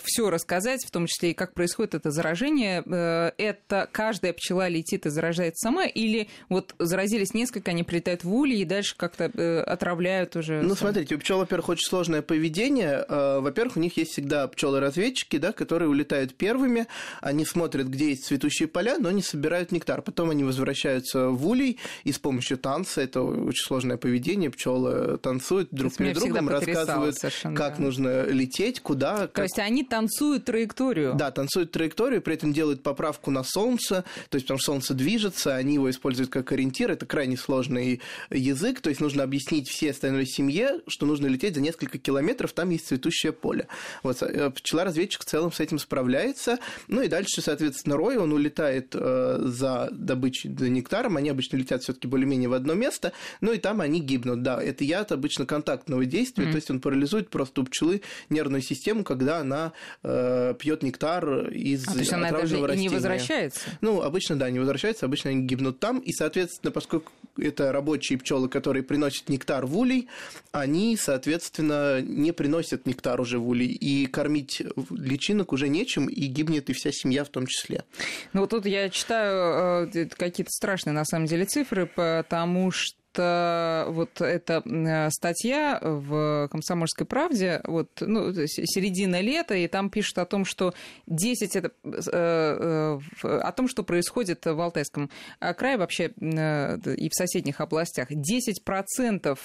все 0.02 0.30
рассказать, 0.30 0.84
в 0.84 0.90
том 0.90 1.06
числе 1.06 1.30
и 1.30 1.34
как 1.34 1.54
происходит 1.54 1.94
это 1.94 2.10
заражение. 2.10 2.82
Э, 2.86 3.30
это 3.38 3.88
каждая 3.92 4.32
пчела 4.32 4.66
летит 4.68 5.06
и 5.06 5.10
заражается 5.10 5.68
сама, 5.68 5.86
или 5.86 6.28
вот 6.48 6.74
заразились 6.78 7.34
несколько, 7.34 7.70
они 7.70 7.84
прилетают 7.84 8.24
в 8.24 8.34
улей 8.34 8.62
и 8.62 8.64
дальше 8.64 8.96
как-то 8.96 9.30
э, 9.32 9.60
отравляют 9.60 10.34
уже? 10.34 10.60
Ну, 10.62 10.74
смотрите, 10.74 11.14
у 11.14 11.18
пчел, 11.18 11.38
во-первых, 11.38 11.68
очень 11.68 11.86
сложное 11.86 12.22
поведение. 12.22 13.04
Э, 13.08 13.38
во-первых, 13.38 13.76
у 13.76 13.80
них 13.80 13.96
есть 13.96 14.12
всегда 14.12 14.48
пчелы-разведчики, 14.48 15.38
да, 15.38 15.52
которые 15.52 15.88
улетают 15.88 16.34
первыми, 16.34 16.88
они 17.20 17.44
смотрят, 17.44 17.86
где 17.86 18.10
есть 18.10 18.24
цветущие 18.24 18.66
поля, 18.66 18.98
но 18.98 19.12
не 19.12 19.22
собирают 19.22 19.70
нектар. 19.70 20.02
Потом 20.02 20.30
они 20.30 20.42
возвращаются 20.42 21.28
в 21.28 21.46
улей 21.46 21.78
и 22.02 22.10
с 22.10 22.18
помощью 22.18 22.58
танца, 22.58 23.02
это 23.02 23.22
очень 23.22 23.64
сложное 23.64 23.98
поведение, 23.98 24.50
пчелы 24.50 24.95
танцуют 25.22 25.68
друг 25.70 25.94
перед 25.96 26.14
другом, 26.14 26.48
рассказывают, 26.48 27.16
как 27.42 27.76
да. 27.76 27.76
нужно 27.78 28.26
лететь, 28.26 28.80
куда. 28.80 29.26
Как... 29.26 29.32
То 29.32 29.42
есть 29.42 29.58
они 29.58 29.84
танцуют 29.84 30.44
траекторию. 30.44 31.14
Да, 31.14 31.30
танцуют 31.30 31.72
траекторию, 31.72 32.22
при 32.22 32.34
этом 32.34 32.52
делают 32.52 32.82
поправку 32.82 33.30
на 33.30 33.42
солнце, 33.44 34.04
то 34.30 34.36
есть 34.36 34.46
потому 34.46 34.58
что 34.58 34.72
солнце 34.72 34.94
движется, 34.94 35.54
они 35.56 35.74
его 35.74 35.90
используют 35.90 36.30
как 36.30 36.52
ориентир, 36.52 36.90
это 36.90 37.06
крайне 37.06 37.36
сложный 37.36 38.00
язык, 38.30 38.80
то 38.80 38.88
есть 38.88 39.00
нужно 39.00 39.22
объяснить 39.22 39.68
всей 39.68 39.90
остальной 39.90 40.26
семье, 40.26 40.80
что 40.86 41.06
нужно 41.06 41.26
лететь 41.26 41.54
за 41.54 41.60
несколько 41.60 41.98
километров, 41.98 42.52
там 42.52 42.70
есть 42.70 42.86
цветущее 42.86 43.32
поле. 43.32 43.68
Вот 44.02 44.22
э, 44.22 44.50
пчела-разведчик 44.50 45.22
в 45.22 45.24
целом 45.24 45.52
с 45.52 45.60
этим 45.60 45.78
справляется, 45.78 46.58
ну 46.88 47.02
и 47.02 47.08
дальше, 47.08 47.42
соответственно, 47.42 47.96
рой, 47.96 48.16
он 48.16 48.32
улетает 48.32 48.94
э, 48.94 49.38
за 49.44 49.88
добычей, 49.92 50.54
за 50.56 50.68
нектаром, 50.68 51.16
они 51.16 51.30
обычно 51.30 51.56
летят 51.56 51.82
все 51.82 51.92
таки 51.92 52.06
более-менее 52.06 52.48
в 52.48 52.52
одно 52.52 52.74
место, 52.74 53.12
ну 53.40 53.52
и 53.52 53.58
там 53.58 53.80
они 53.80 54.00
гибнут, 54.00 54.42
да, 54.42 54.62
это 54.62 54.84
яд 54.86 55.12
обычно 55.12 55.46
контактного 55.46 56.04
действия, 56.04 56.46
mm. 56.46 56.50
то 56.50 56.56
есть 56.56 56.70
он 56.70 56.80
парализует 56.80 57.30
просто 57.30 57.60
у 57.60 57.64
пчелы 57.64 58.02
нервную 58.30 58.62
систему, 58.62 59.04
когда 59.04 59.38
она 59.38 59.72
э, 60.02 60.54
пьет 60.58 60.82
нектар 60.82 61.48
из 61.50 61.86
а, 61.88 61.92
то 61.92 61.98
есть 61.98 62.12
она 62.12 62.30
даже 62.30 62.60
растения. 62.60 62.88
не 62.88 62.88
возвращается? 62.88 63.60
Ну, 63.80 64.02
обычно, 64.02 64.36
да, 64.36 64.50
не 64.50 64.58
возвращается, 64.58 65.06
обычно 65.06 65.30
они 65.30 65.42
гибнут 65.42 65.80
там, 65.80 65.98
и, 65.98 66.12
соответственно, 66.12 66.70
поскольку 66.70 67.12
это 67.38 67.72
рабочие 67.72 68.18
пчелы, 68.18 68.48
которые 68.48 68.82
приносят 68.82 69.28
нектар 69.28 69.66
в 69.66 69.76
улей, 69.76 70.08
они, 70.52 70.96
соответственно, 70.96 72.00
не 72.00 72.32
приносят 72.32 72.86
нектар 72.86 73.20
уже 73.20 73.38
в 73.38 73.48
улей, 73.48 73.68
и 73.68 74.06
кормить 74.06 74.62
личинок 74.90 75.52
уже 75.52 75.68
нечем, 75.68 76.06
и 76.06 76.26
гибнет 76.26 76.70
и 76.70 76.72
вся 76.72 76.90
семья 76.92 77.24
в 77.24 77.28
том 77.28 77.46
числе. 77.46 77.84
Ну, 78.32 78.42
вот 78.42 78.50
тут 78.50 78.66
я 78.66 78.88
читаю 78.90 79.88
э, 79.92 80.06
какие-то 80.16 80.50
страшные, 80.50 80.94
на 80.94 81.04
самом 81.04 81.26
деле, 81.26 81.44
цифры, 81.44 81.86
потому 81.86 82.70
что 82.70 82.96
вот 83.18 84.20
эта 84.20 84.62
э, 84.64 85.10
статья 85.10 85.78
в 85.82 86.48
«Комсомольской 86.50 87.06
правде», 87.06 87.60
вот, 87.64 87.88
ну, 88.00 88.32
середина 88.32 89.20
лета, 89.20 89.54
и 89.54 89.68
там 89.68 89.90
пишут 89.90 90.18
о 90.18 90.26
том, 90.26 90.44
что 90.44 90.74
10 91.06 91.56
это, 91.56 91.70
э, 91.84 92.98
э, 93.22 93.28
о 93.28 93.52
том, 93.52 93.68
что 93.68 93.82
происходит 93.82 94.44
в 94.44 94.60
Алтайском 94.60 95.10
крае 95.56 95.76
вообще 95.76 96.06
и 96.06 97.08
в 97.08 97.14
соседних 97.14 97.60
областях. 97.60 98.08
10% 98.10 99.38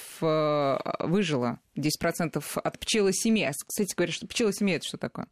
выжило 0.99 1.59
10% 1.77 2.43
от 2.55 2.79
пчелосемьи. 2.79 3.45
А, 3.45 3.51
кстати, 3.51 3.93
говорят, 3.95 4.15
что 4.15 4.27
пчелосемья 4.27 4.75
это 4.75 4.85
что 4.85 4.97
такое? 4.97 5.27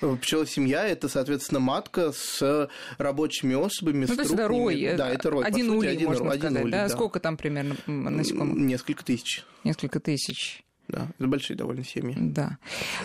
Ну, 0.00 0.16
пчелосемья 0.16 0.82
это, 0.82 1.08
соответственно, 1.08 1.60
матка 1.60 2.12
с 2.12 2.68
рабочими 2.98 3.54
особами. 3.54 4.06
Ну, 4.06 4.14
то 4.14 4.22
есть 4.22 4.34
это 4.34 4.48
рой. 4.48 4.94
Да, 4.96 5.10
это 5.10 5.30
рой. 5.30 5.44
Один 5.44 5.70
улей, 5.70 5.92
один, 5.92 6.08
можно 6.08 6.30
один 6.30 6.40
сказать. 6.50 6.62
Улей, 6.62 6.72
да? 6.72 6.88
Да. 6.88 6.94
Сколько 6.94 7.20
там 7.20 7.36
примерно 7.36 7.76
насекомых? 7.86 8.56
Несколько 8.56 9.04
тысяч. 9.04 9.44
Несколько 9.64 10.00
тысяч. 10.00 10.64
Да, 10.90 11.08
это 11.18 11.28
большие 11.28 11.56
довольно 11.56 11.84
семьи. 11.84 12.16
Да. 12.18 12.58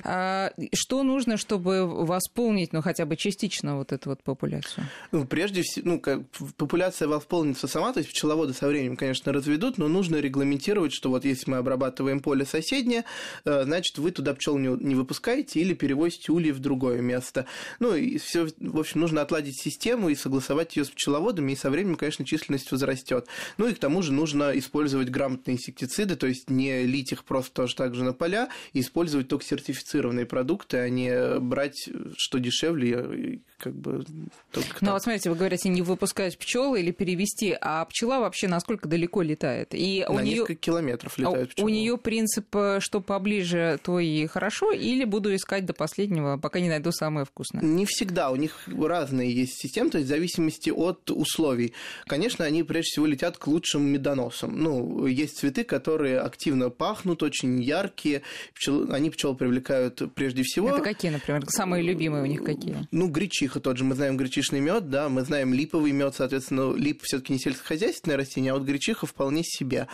А 0.04 0.51
что 0.74 1.04
нужно, 1.04 1.38
чтобы 1.38 1.86
восполнить, 1.86 2.74
ну, 2.74 2.82
хотя 2.82 3.06
бы 3.06 3.15
частично 3.15 3.77
вот 3.77 3.92
эту 3.92 4.10
вот 4.10 4.24
популяцию? 4.24 4.88
Ну, 5.12 5.25
прежде 5.25 5.62
всего, 5.62 5.89
ну, 5.89 6.00
как, 6.00 6.22
популяция 6.58 7.08
восполнится 7.08 7.68
сама, 7.68 7.94
то 7.94 8.00
есть 8.00 8.10
пчеловоды 8.10 8.54
со 8.54 8.68
временем, 8.68 8.96
конечно, 8.96 9.32
разведут, 9.32 9.77
но 9.77 9.88
нужно 9.88 10.18
регламентировать, 10.18 10.94
что 10.94 11.10
вот 11.10 11.25
если 11.25 11.51
мы 11.51 11.58
обрабатываем 11.58 12.22
поле 12.22 12.46
соседнее, 12.46 13.06
э, 13.46 13.63
значит, 13.63 13.98
вы 13.98 14.12
туда 14.12 14.34
пчел 14.34 14.58
не, 14.58 14.70
не 14.84 14.96
выпускаете 14.96 15.60
или 15.60 15.74
перевозите 15.74 16.32
ульи 16.32 16.51
в 16.51 16.60
другое 16.60 17.01
место. 17.01 17.46
Ну, 17.80 17.94
и 17.94 18.18
все, 18.18 18.48
в 18.60 18.80
общем, 18.80 19.01
нужно 19.01 19.22
отладить 19.22 19.60
систему 19.60 20.10
и 20.10 20.15
согласовать 20.15 20.75
ее 20.75 20.86
с 20.86 20.89
пчеловодами, 20.89 21.51
и 21.51 21.56
со 21.56 21.70
временем, 21.70 21.96
конечно, 21.96 22.25
численность 22.25 22.72
возрастет. 22.72 23.27
Ну, 23.58 23.68
и 23.68 23.74
к 23.74 23.80
тому 23.80 24.01
же 24.01 24.12
нужно 24.12 24.58
использовать 24.58 25.10
грамотные 25.10 25.56
инсектициды, 25.56 26.15
то 26.15 26.27
есть 26.27 26.50
не 26.50 26.84
лить 26.86 27.12
их 27.12 27.24
просто 27.24 27.63
также 27.75 28.03
на 28.03 28.13
поля 28.13 28.50
и 28.74 28.82
использовать 28.82 29.27
только 29.27 29.46
сертифицированные 29.46 30.25
продукты, 30.25 30.77
а 30.77 30.89
не 30.89 31.39
брать 31.39 31.89
что 32.17 32.39
дешевле, 32.39 33.41
как 33.58 33.74
бы 33.74 34.05
только 34.51 34.77
Ну, 34.82 34.91
вот 34.91 35.03
смотрите, 35.03 35.29
вы 35.29 35.36
говорите, 35.36 35.70
не 35.70 35.82
выпускать 35.82 36.38
пчелы 36.38 36.82
или 36.82 36.91
перевести, 36.91 37.55
а 37.60 37.86
пчела 37.86 38.20
вообще 38.20 38.48
насколько 38.48 38.88
далеко 38.88 39.22
летает? 39.22 39.74
И 39.74 40.05
на 40.08 40.13
у 40.13 40.20
несколько 40.20 40.55
километров 40.55 41.17
летают 41.17 41.51
пчелы. 41.51 41.65
У 41.65 41.74
нее 41.74 41.98
принцип, 41.98 42.48
э, 42.55 42.79
что 42.79 43.01
поближе, 43.01 43.79
то 43.84 44.00
и 44.00 44.27
хорошо, 44.27 44.72
или 44.72 45.03
буду 45.03 45.34
искать 45.36 45.65
до 45.65 45.74
последнего, 45.74 46.38
пока 46.38 46.60
не 46.60 46.70
найду 46.70 46.91
самое 46.91 47.25
вкусное? 47.25 47.63
Не 47.63 47.86
всегда, 47.86 48.32
у 48.32 48.36
них 48.36 48.67
разные 48.67 49.34
есть 49.34 49.60
системы, 49.60 49.89
то 49.89 49.98
есть 49.98 50.10
в 50.10 50.13
зависимости 50.13 50.70
от 50.70 51.12
условий. 51.12 51.74
Конечно, 52.08 52.46
они 52.46 52.63
прежде 52.63 52.89
всего 52.91 53.05
летят 53.05 53.38
к 53.38 53.48
лучшим 53.48 53.84
медоносам. 53.84 54.58
Ну, 54.58 55.05
есть 55.05 55.38
цветы, 55.38 55.63
которые 55.63 56.20
активно 56.20 56.70
пахнут, 56.70 57.24
очень 57.24 57.62
яркие, 57.65 58.22
пчел... 58.53 58.91
они 58.91 59.10
пчел 59.10 59.36
привлекают 59.36 60.01
прежде 60.13 60.43
всего. 60.43 60.69
Это 60.69 60.81
какие, 60.81 61.12
например, 61.12 61.43
самые 61.50 61.84
любимые 61.84 62.24
у 62.24 62.27
них 62.27 62.43
какие? 62.43 62.88
Ну, 62.91 63.07
гречиха 63.07 63.60
тот 63.60 63.77
же, 63.77 63.84
мы 63.84 63.95
знаем 63.95 64.17
гречишный 64.17 64.60
мед, 64.60 64.89
да, 64.89 65.10
мы 65.10 65.22
знаем 65.22 65.53
липовый 65.53 65.91
мед, 65.91 66.15
соответственно, 66.15 66.74
лип 66.75 67.01
все-таки 67.03 67.34
не 67.34 67.39
сельскохозяйственное 67.39 68.17
растение, 68.17 68.51
а 68.51 68.55
вот 68.55 68.63
гречиха 68.63 69.05
вполне 69.05 69.43
себе. 69.43 69.88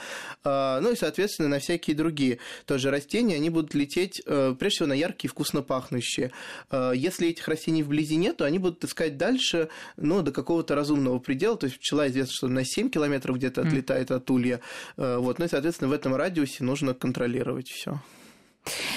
А, 0.43 0.79
ну 0.81 0.91
и, 0.91 0.95
соответственно, 0.95 1.49
на 1.49 1.59
всякие 1.59 1.95
другие 1.95 2.39
тоже 2.65 2.91
растения, 2.91 3.35
они 3.35 3.49
будут 3.49 3.73
лететь, 3.73 4.21
э, 4.25 4.55
прежде 4.57 4.75
всего, 4.77 4.87
на 4.89 4.93
яркие, 4.93 5.29
вкусно 5.29 5.61
пахнущие. 5.61 6.31
А, 6.69 6.91
если 6.91 7.29
этих 7.29 7.47
растений 7.47 7.83
вблизи 7.83 8.15
нет, 8.15 8.37
то 8.37 8.45
они 8.45 8.59
будут 8.59 8.83
искать 8.83 9.17
дальше, 9.17 9.69
ну, 9.97 10.21
до 10.21 10.31
какого-то 10.31 10.75
разумного 10.75 11.19
предела, 11.19 11.57
то 11.57 11.65
есть 11.65 11.79
пчела 11.79 12.07
известно, 12.07 12.33
что 12.33 12.47
на 12.47 12.65
7 12.65 12.89
километров 12.89 13.37
где-то 13.37 13.61
отлетает 13.61 14.11
от 14.11 14.29
улья, 14.29 14.59
э, 14.97 15.17
вот, 15.17 15.39
ну 15.39 15.45
и, 15.45 15.47
соответственно, 15.47 15.89
в 15.89 15.93
этом 15.93 16.15
радиусе 16.15 16.63
нужно 16.63 16.93
контролировать 16.93 17.60
все. 17.69 17.99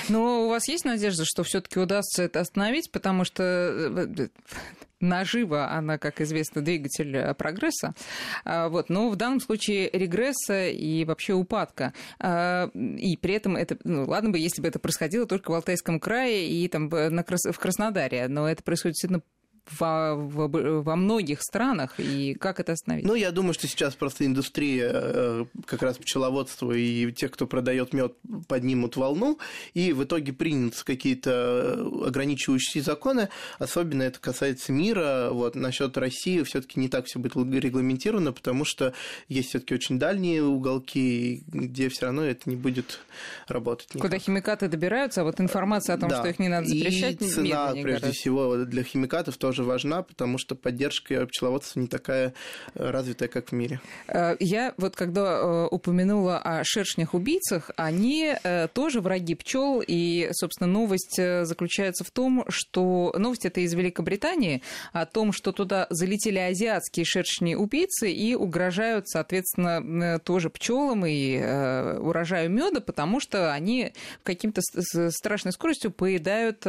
Но 0.08 0.44
у 0.44 0.48
вас 0.48 0.68
есть 0.68 0.84
надежда, 0.84 1.24
что 1.24 1.42
все-таки 1.42 1.78
удастся 1.78 2.22
это 2.22 2.40
остановить, 2.40 2.90
потому 2.90 3.24
что 3.24 3.42
э, 3.42 4.28
нажива, 5.00 5.70
она, 5.70 5.98
как 5.98 6.20
известно, 6.20 6.62
двигатель 6.62 7.16
э, 7.16 7.34
прогресса. 7.34 7.94
А, 8.44 8.68
вот. 8.68 8.90
Но 8.90 9.08
в 9.08 9.16
данном 9.16 9.40
случае 9.40 9.90
регресса 9.92 10.68
и 10.68 11.04
вообще 11.04 11.34
упадка. 11.34 11.92
А, 12.18 12.70
и 12.74 13.16
при 13.16 13.34
этом 13.34 13.56
это, 13.56 13.78
ну, 13.84 14.04
ладно 14.06 14.30
бы, 14.30 14.38
если 14.38 14.60
бы 14.60 14.68
это 14.68 14.78
происходило 14.78 15.26
только 15.26 15.50
в 15.50 15.54
Алтайском 15.54 16.00
крае 16.00 16.48
и 16.48 16.68
там 16.68 16.88
в 16.88 17.58
Краснодаре, 17.58 18.28
но 18.28 18.48
это 18.48 18.62
происходит 18.62 18.94
действительно 18.94 19.22
во, 19.78 20.14
во, 20.14 20.48
во 20.48 20.96
многих 20.96 21.40
странах, 21.42 21.94
и 21.98 22.34
как 22.34 22.60
это 22.60 22.72
остановить? 22.72 23.06
Ну, 23.06 23.14
я 23.14 23.30
думаю, 23.30 23.54
что 23.54 23.66
сейчас 23.66 23.94
просто 23.94 24.26
индустрия 24.26 24.90
э, 24.92 25.44
как 25.66 25.82
раз 25.82 25.96
пчеловодства 25.98 26.72
и 26.72 27.10
те, 27.12 27.28
кто 27.28 27.46
продает 27.46 27.92
мед, 27.92 28.14
поднимут 28.48 28.96
волну, 28.96 29.38
и 29.72 29.92
в 29.92 30.04
итоге 30.04 30.32
принятся 30.32 30.84
какие-то 30.84 31.88
ограничивающие 32.06 32.82
законы, 32.82 33.28
особенно 33.58 34.02
это 34.02 34.18
касается 34.20 34.72
мира, 34.72 35.30
вот, 35.30 35.54
насчет 35.54 35.96
России 35.96 36.42
все-таки 36.42 36.78
не 36.78 36.88
так 36.88 37.06
все 37.06 37.18
будет 37.18 37.34
регламентировано, 37.62 38.32
потому 38.32 38.64
что 38.64 38.92
есть 39.28 39.50
все-таки 39.50 39.74
очень 39.74 39.98
дальние 39.98 40.42
уголки, 40.42 41.42
где 41.46 41.88
все 41.88 42.06
равно 42.06 42.24
это 42.24 42.48
не 42.50 42.56
будет 42.56 43.00
работать. 43.48 43.94
Никак. 43.94 44.10
Куда 44.10 44.18
химикаты 44.18 44.68
добираются, 44.68 45.22
а 45.22 45.24
вот 45.24 45.40
информация 45.40 45.94
о 45.94 45.98
том, 45.98 46.10
да. 46.10 46.18
что 46.18 46.28
их 46.28 46.38
не 46.38 46.48
надо 46.48 46.68
запрещать, 46.68 47.20
и 47.22 47.28
цена, 47.28 47.70
прежде 47.70 47.82
гораздо. 47.82 48.12
всего, 48.12 48.56
для 48.64 48.82
химикатов 48.82 49.36
тоже 49.36 49.53
тоже 49.54 49.68
важна, 49.68 50.02
потому 50.02 50.36
что 50.36 50.56
поддержка 50.56 51.26
пчеловодства 51.26 51.78
не 51.78 51.86
такая 51.86 52.34
э, 52.74 52.90
развитая, 52.90 53.28
как 53.28 53.50
в 53.50 53.52
мире. 53.52 53.80
Э, 54.08 54.34
я 54.40 54.74
вот 54.78 54.96
когда 54.96 55.38
э, 55.38 55.68
упомянула 55.70 56.38
о 56.38 56.64
шершнях-убийцах, 56.64 57.70
они 57.76 58.34
тоже 58.72 59.00
враги 59.00 59.34
пчел, 59.34 59.82
и, 59.86 60.28
собственно, 60.32 60.66
новость 60.66 61.16
заключается 61.16 62.04
в 62.04 62.10
том, 62.10 62.44
что... 62.48 63.14
Новость 63.16 63.44
это 63.46 63.60
из 63.60 63.72
Великобритании, 63.74 64.62
о 64.92 65.06
том, 65.06 65.32
что 65.32 65.52
туда 65.52 65.86
залетели 65.90 66.38
азиатские 66.38 67.04
шершни-убийцы 67.04 68.10
и 68.10 68.34
угрожают, 68.34 69.08
соответственно, 69.08 70.18
тоже 70.18 70.50
пчелам 70.50 71.06
и 71.06 71.36
урожаю 71.98 72.50
меда, 72.50 72.80
потому 72.80 73.20
что 73.20 73.52
они 73.52 73.92
каким-то 74.22 74.62
страшной 75.10 75.52
скоростью 75.52 75.90
поедают 75.90 76.60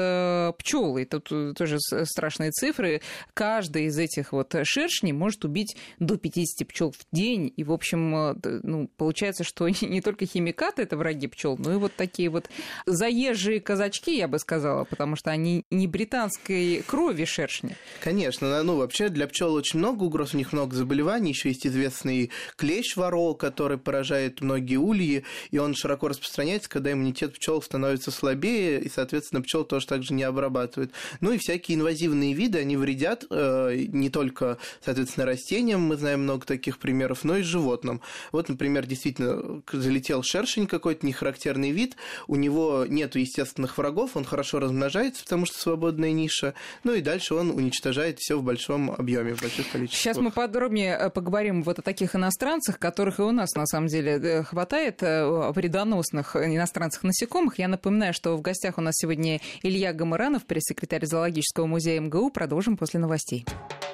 пчелы. 0.58 1.04
И 1.04 1.06
тут 1.06 1.30
тоже 1.58 1.78
страшные 1.80 2.52
цифры 2.52 2.75
цифры. 2.76 3.02
Каждый 3.34 3.86
из 3.86 3.98
этих 3.98 4.32
вот 4.32 4.56
шершней 4.64 5.14
может 5.14 5.46
убить 5.46 5.76
до 6.00 6.18
50 6.18 6.68
пчел 6.68 6.92
в 6.92 7.06
день. 7.12 7.52
И, 7.56 7.64
в 7.64 7.72
общем, 7.72 8.16
э, 8.16 8.60
ну, 8.64 8.90
получается, 8.98 9.44
что 9.44 9.68
не 9.82 10.02
только 10.02 10.26
химикаты 10.26 10.84
это 10.84 10.98
враги 10.98 11.28
пчел, 11.28 11.58
но 11.58 11.74
и 11.74 11.78
вот 11.78 11.94
такие 11.96 12.30
вот 12.30 12.50
заезжие 12.86 13.60
казачки, 13.60 14.18
я 14.18 14.28
бы 14.28 14.40
сказала, 14.40 14.84
потому 14.86 15.16
что 15.16 15.32
они 15.32 15.64
не 15.72 15.88
британской 15.88 16.84
крови 16.86 17.26
шершни. 17.26 17.76
Конечно, 18.02 18.62
ну 18.64 18.78
вообще 18.78 19.10
для 19.10 19.28
пчел 19.28 19.54
очень 19.54 19.80
много 19.80 20.04
угроз, 20.04 20.34
у 20.34 20.38
них 20.38 20.54
много 20.54 20.76
заболеваний, 20.76 21.30
еще 21.30 21.50
есть 21.50 21.66
известный 21.66 22.32
клещ 22.58 22.96
ворол, 22.96 23.36
который 23.36 23.78
поражает 23.78 24.42
многие 24.42 24.78
ульи, 24.78 25.24
и 25.52 25.58
он 25.58 25.76
широко 25.76 26.08
распространяется, 26.08 26.70
когда 26.70 26.92
иммунитет 26.92 27.34
пчел 27.34 27.62
становится 27.62 28.12
слабее, 28.12 28.82
и, 28.82 28.90
соответственно, 28.90 29.42
пчел 29.42 29.64
тоже 29.64 29.88
также 29.88 30.14
не 30.14 30.24
обрабатывают. 30.24 30.92
Ну 31.22 31.32
и 31.32 31.38
всякие 31.38 31.78
инвазивные 31.78 32.34
виды, 32.34 32.60
они 32.66 32.78
вредят 32.78 33.26
э, 33.30 33.86
не 33.90 34.10
только, 34.10 34.58
соответственно, 34.84 35.26
растениям, 35.26 35.82
мы 35.82 35.98
знаем 35.98 36.24
много 36.24 36.46
таких 36.46 36.80
примеров, 36.80 37.24
но 37.24 37.38
и 37.38 37.44
животным. 37.44 38.02
Вот, 38.32 38.50
например, 38.50 38.86
действительно 38.88 39.62
залетел 39.72 40.24
шершень 40.24 40.68
какой-то 40.68 41.06
нехарактерный 41.06 41.72
вид, 41.72 41.96
у 42.28 42.36
него 42.36 42.86
нет 42.88 43.16
естественных 43.16 43.78
врагов, 43.78 44.18
он 44.18 44.26
хорошо 44.26 44.60
размножается, 44.60 45.24
потому 45.24 45.46
что 45.46 45.60
свободная 45.60 46.12
ниша, 46.12 46.56
ну 46.84 46.94
и 46.94 47.02
дальше 47.02 47.36
он 47.36 47.52
уничтожает 47.52 48.20
все 48.20 48.38
в 48.38 48.44
большом 48.44 48.92
объеме, 48.92 49.36
в 49.36 49.42
больших 49.42 49.70
количествах. 49.72 50.02
Сейчас 50.02 50.18
мы 50.18 50.32
подробнее 50.32 50.98
э, 50.98 51.10
поговорим 51.12 51.62
вот 51.64 51.80
о 51.80 51.82
таких 51.84 52.16
иностранцах, 52.16 52.80
которых 52.80 53.20
и 53.20 53.22
у 53.22 53.32
нас 53.32 53.54
на 53.54 53.68
самом 53.68 53.88
деле 53.88 54.14
э, 54.14 54.44
хватает, 54.44 55.02
вредоносных 55.02 56.36
иностранцах 56.36 57.04
насекомых. 57.04 57.60
Я 57.60 57.68
напоминаю, 57.68 58.14
что 58.14 58.36
в 58.36 58.42
гостях 58.42 58.78
у 58.78 58.82
нас 58.82 58.96
сегодня 58.98 59.40
Илья 59.62 59.94
Гамаранов, 59.94 60.46
пресс-секретарь 60.46 61.06
зоологического 61.06 61.68
музея 61.68 62.00
МГУ. 62.02 62.32
Продолжим 62.32 62.55
Продолжим 62.56 62.78
после 62.78 63.02
новостей. 63.02 63.46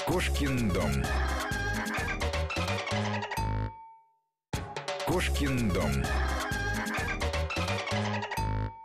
Кошкин 0.05 0.69
дом. 0.69 0.91
Кошкин 5.07 5.69
дом. 5.69 5.91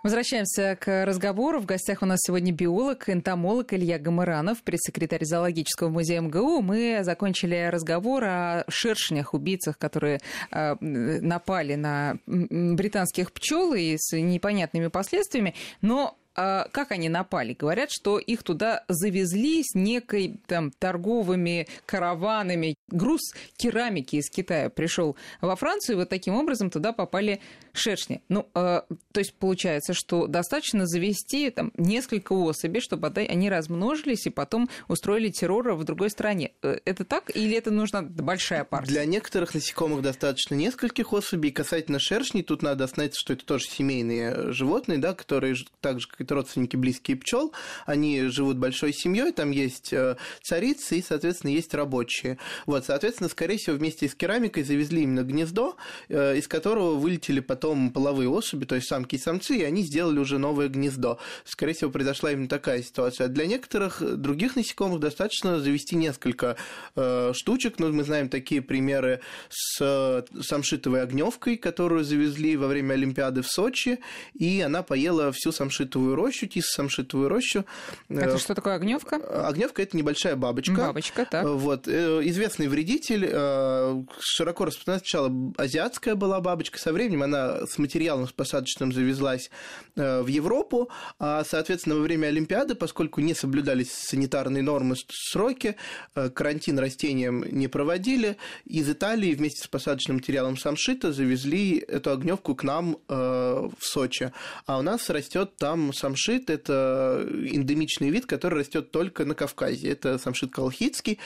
Возвращаемся 0.02 0.78
к 0.80 1.04
разговору. 1.04 1.61
В 1.61 1.66
гостях 1.66 2.00
у 2.00 2.06
нас 2.06 2.21
сегодня 2.23 2.52
биолог, 2.52 3.11
энтомолог 3.11 3.75
Илья 3.75 3.99
Гамаранов, 3.99 4.62
пресс-секретарь 4.62 5.26
зоологического 5.26 5.90
музея 5.90 6.23
МГУ. 6.23 6.62
Мы 6.62 7.00
закончили 7.02 7.68
разговор 7.71 8.25
о 8.25 8.64
шершнях, 8.68 9.35
убийцах, 9.35 9.76
которые 9.76 10.21
э, 10.52 10.75
напали 10.80 11.75
на 11.75 12.16
британских 12.25 13.30
пчел 13.30 13.75
и 13.75 13.97
с 13.99 14.16
непонятными 14.16 14.87
последствиями. 14.87 15.54
Но 15.83 16.16
как 16.37 16.93
они 16.93 17.09
напали? 17.09 17.57
Говорят, 17.59 17.90
что 17.90 18.19
их 18.19 18.43
туда 18.43 18.85
завезли 18.88 19.62
с 19.64 19.75
некой 19.75 20.40
там 20.47 20.71
торговыми 20.71 21.66
караванами. 21.87 22.75
Груз 22.88 23.33
керамики 23.57 24.16
из 24.16 24.31
Китая 24.31 24.71
пришел 24.71 25.16
во 25.40 25.57
Францию, 25.57 25.97
и 25.97 25.99
вот 26.00 26.09
таким 26.09 26.35
образом 26.35 26.71
туда 26.71 26.93
попали 26.93 27.40
шершни. 27.73 28.23
Ну, 28.28 28.47
э, 28.55 28.83
то 29.12 29.21
есть 29.21 29.35
получается, 29.35 29.95
что 29.95 30.26
достаточно 30.26 30.87
завести 30.87 31.50
там 31.50 31.73
несколько 31.76 32.33
особей, 32.33 32.81
чтобы 32.81 33.09
они 33.09 33.50
размножились 33.50 34.26
и 34.26 34.31
потом 34.31 34.69
устроили 34.88 35.31
террор 35.31 35.73
в 35.73 35.85
другой 35.85 36.11
стране. 36.11 36.52
Э, 36.62 36.78
это 36.85 37.05
так 37.05 37.35
или 37.35 37.57
это 37.57 37.71
нужна 37.71 38.02
большая 38.02 38.64
партия? 38.64 38.93
Для 38.93 39.05
некоторых 39.07 39.55
насекомых 39.55 40.02
достаточно 40.02 40.55
нескольких 40.55 41.12
особей. 41.12 41.50
Касательно 41.50 41.99
шершней, 41.99 42.43
тут 42.43 42.62
надо 42.62 42.85
остановиться, 42.85 43.21
что 43.21 43.33
это 43.33 43.45
тоже 43.45 43.66
семейные 43.66 44.52
животные, 44.52 44.99
да, 44.99 45.14
которые 45.14 45.57
так 45.81 46.00
же, 46.00 46.09
как 46.09 46.21
и 46.30 46.35
родственники 46.35 46.76
близкие 46.76 47.16
пчел. 47.16 47.52
Они 47.85 48.23
живут 48.25 48.59
большой 48.59 48.92
семьей, 48.92 49.33
там 49.33 49.50
есть 49.50 49.92
э, 49.92 50.16
царицы 50.42 50.99
и, 50.99 51.02
соответственно, 51.02 51.50
есть 51.50 51.75
рабочие. 51.75 52.38
Вот, 52.64 52.85
соответственно, 52.85 53.28
скорее 53.28 53.59
всего, 53.59 53.76
вместе 53.76 54.09
с 54.09 54.14
керамикой 54.14 54.64
завезли 54.64 55.02
именно 55.02 55.23
гнездо, 55.23 55.76
из 56.09 56.49
которого 56.49 56.95
вылетели 56.95 57.40
потом 57.40 57.76
потом 57.76 57.90
половые 57.90 58.28
особи, 58.28 58.64
то 58.64 58.75
есть 58.75 58.88
самки 58.88 59.16
и 59.16 59.18
самцы, 59.18 59.56
и 59.56 59.62
они 59.62 59.83
сделали 59.83 60.18
уже 60.18 60.38
новое 60.38 60.68
гнездо. 60.68 61.18
Скорее 61.45 61.73
всего, 61.73 61.90
произошла 61.90 62.33
именно 62.33 62.49
такая 62.49 62.83
ситуация. 62.83 63.28
Для 63.28 63.47
некоторых 63.47 64.02
других 64.02 64.56
насекомых 64.56 65.00
достаточно 65.00 65.59
завести 65.61 65.97
несколько 65.97 66.56
э, 66.95 67.33
штучек. 67.35 67.78
Ну, 67.78 67.92
мы 67.92 68.04
знаем 68.04 68.28
такие 68.28 68.62
примеры 68.62 69.21
с 69.49 69.78
э, 69.80 70.23
самшитовой 70.42 71.02
огневкой, 71.02 71.56
которую 71.56 72.04
завезли 72.04 72.56
во 72.56 72.66
время 72.66 72.95
Олимпиады 72.95 73.42
в 73.42 73.49
Сочи, 73.49 73.99
и 74.35 74.61
она 74.61 74.83
поела 74.83 75.33
всю 75.33 75.52
самшитовую 75.52 76.15
рощу, 76.16 76.46
тис 76.46 76.66
самшитовую 76.66 77.28
рощу. 77.28 77.64
Это 78.08 78.35
э, 78.35 78.38
что 78.38 78.54
такое 78.54 78.75
огневка? 78.75 79.16
Огневка 79.16 79.82
это 79.82 79.96
небольшая 79.96 80.37
бабочка. 80.37 80.75
Бабочка, 80.75 81.26
так. 81.30 81.46
Вот. 81.46 81.87
Э, 81.87 82.20
известный 82.25 82.68
вредитель, 82.68 83.28
э, 83.30 84.02
широко 84.20 84.64
распространена 84.64 85.00
сначала 85.00 85.32
азиатская 85.56 86.14
была 86.14 86.40
бабочка, 86.40 86.78
со 86.78 86.92
временем 86.92 87.23
она 87.23 87.66
с 87.66 87.78
материалом 87.78 88.26
с 88.26 88.32
посадочным 88.32 88.92
завезлась 88.92 89.50
э, 89.96 90.23
в 90.23 90.26
Европу, 90.26 90.90
а, 91.18 91.44
соответственно, 91.44 91.96
во 91.96 92.02
время 92.02 92.28
Олимпиады, 92.28 92.75
поскольку 92.75 93.20
не 93.20 93.35
соблюдались 93.35 93.92
санитарные 93.92 94.62
нормы, 94.62 94.96
сроки, 95.08 95.76
э, 96.14 96.30
карантин 96.30 96.78
растениям 96.78 97.44
не 97.44 97.68
проводили, 97.68 98.37
из 98.64 98.88
Италии 98.88 99.35
вместе 99.35 99.64
с 99.64 99.68
посадочным 99.68 100.16
материалом 100.16 100.56
самшита 100.56 101.12
завезли 101.12 101.78
эту 101.78 102.11
огневку 102.11 102.54
к 102.54 102.62
нам 102.62 102.99
э, 103.08 103.14
в 103.14 103.85
Сочи. 103.85 104.32
А 104.66 104.78
у 104.78 104.82
нас 104.82 105.11
растет 105.11 105.56
там 105.56 105.92
самшит, 105.92 106.06
это 106.49 107.27
эндемичный 107.31 108.11
вид, 108.11 108.27
который 108.27 108.61
растет 108.61 108.91
только 108.91 109.25
на 109.25 109.35
Кавказе. 109.35 109.91
Это 109.91 110.19
самшит 110.19 110.53
колхидский, 110.53 111.19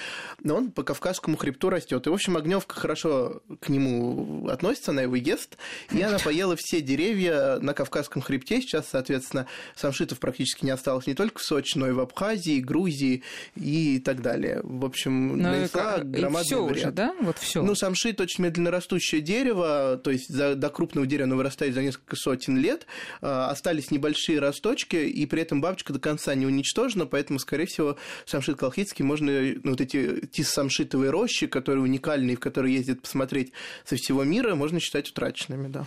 но 0.42 0.56
он 0.56 0.70
по 0.70 0.82
Кавказскому 0.82 1.36
хребту 1.36 1.70
растет. 1.70 2.06
И, 2.06 2.10
в 2.10 2.12
общем, 2.12 2.36
огневка 2.36 2.74
хорошо 2.74 3.42
к 3.60 3.68
нему 3.68 4.48
относится, 4.48 4.92
она 4.92 5.02
его 5.02 5.16
ест, 5.16 5.56
и 5.92 6.00
она 6.02 6.18
поела 6.18 6.56
все 6.56 6.80
деревья 6.80 7.58
на 7.60 7.74
Кавказском 7.74 8.22
хребте. 8.22 8.60
Сейчас, 8.60 8.88
соответственно, 8.90 9.46
самшитов 9.76 10.18
практически 10.18 10.64
не 10.64 10.70
осталось 10.70 11.06
не 11.06 11.14
только 11.14 11.40
в 11.40 11.42
Сочи, 11.42 11.76
но 11.76 11.88
и 11.88 11.92
в 11.92 12.00
Абхазии, 12.00 12.60
Грузии 12.60 13.22
и 13.56 13.98
так 13.98 14.22
далее. 14.22 14.60
В 14.62 14.84
общем, 14.84 15.28
но 15.28 15.36
ну 15.36 15.42
нанесла 15.56 15.98
громадный 15.98 16.44
все 16.44 16.64
вред. 16.64 16.76
уже, 16.76 16.90
да? 16.92 17.14
Вот 17.20 17.38
все. 17.38 17.62
Ну, 17.62 17.74
самшит 17.74 18.20
очень 18.20 18.44
медленно 18.44 18.70
растущее 18.70 19.20
дерево, 19.20 20.00
то 20.02 20.10
есть 20.10 20.28
за, 20.28 20.54
до 20.54 20.68
крупного 20.70 21.06
дерева 21.06 21.24
оно 21.24 21.36
вырастает 21.36 21.74
за 21.74 21.82
несколько 21.82 22.16
сотен 22.16 22.56
лет. 22.56 22.86
А, 23.20 23.50
остались 23.50 23.90
небольшие 23.90 24.38
росточки, 24.60 24.96
и 24.96 25.26
при 25.26 25.42
этом 25.42 25.60
бабочка 25.60 25.92
до 25.92 25.98
конца 25.98 26.34
не 26.34 26.46
уничтожена, 26.46 27.06
поэтому, 27.06 27.38
скорее 27.38 27.66
всего, 27.66 27.96
самшит 28.26 28.58
колхидский 28.58 29.04
можно, 29.04 29.30
ну, 29.62 29.70
вот 29.70 29.80
эти 29.80 30.26
тис-самшитовые 30.26 31.10
рощи, 31.10 31.46
которые 31.46 31.82
уникальные, 31.82 32.36
в 32.36 32.40
которые 32.40 32.74
ездят 32.74 33.02
посмотреть 33.02 33.52
со 33.84 33.96
всего 33.96 34.24
мира, 34.24 34.54
можно 34.54 34.80
считать 34.80 35.08
утраченными, 35.10 35.68
да. 35.68 35.86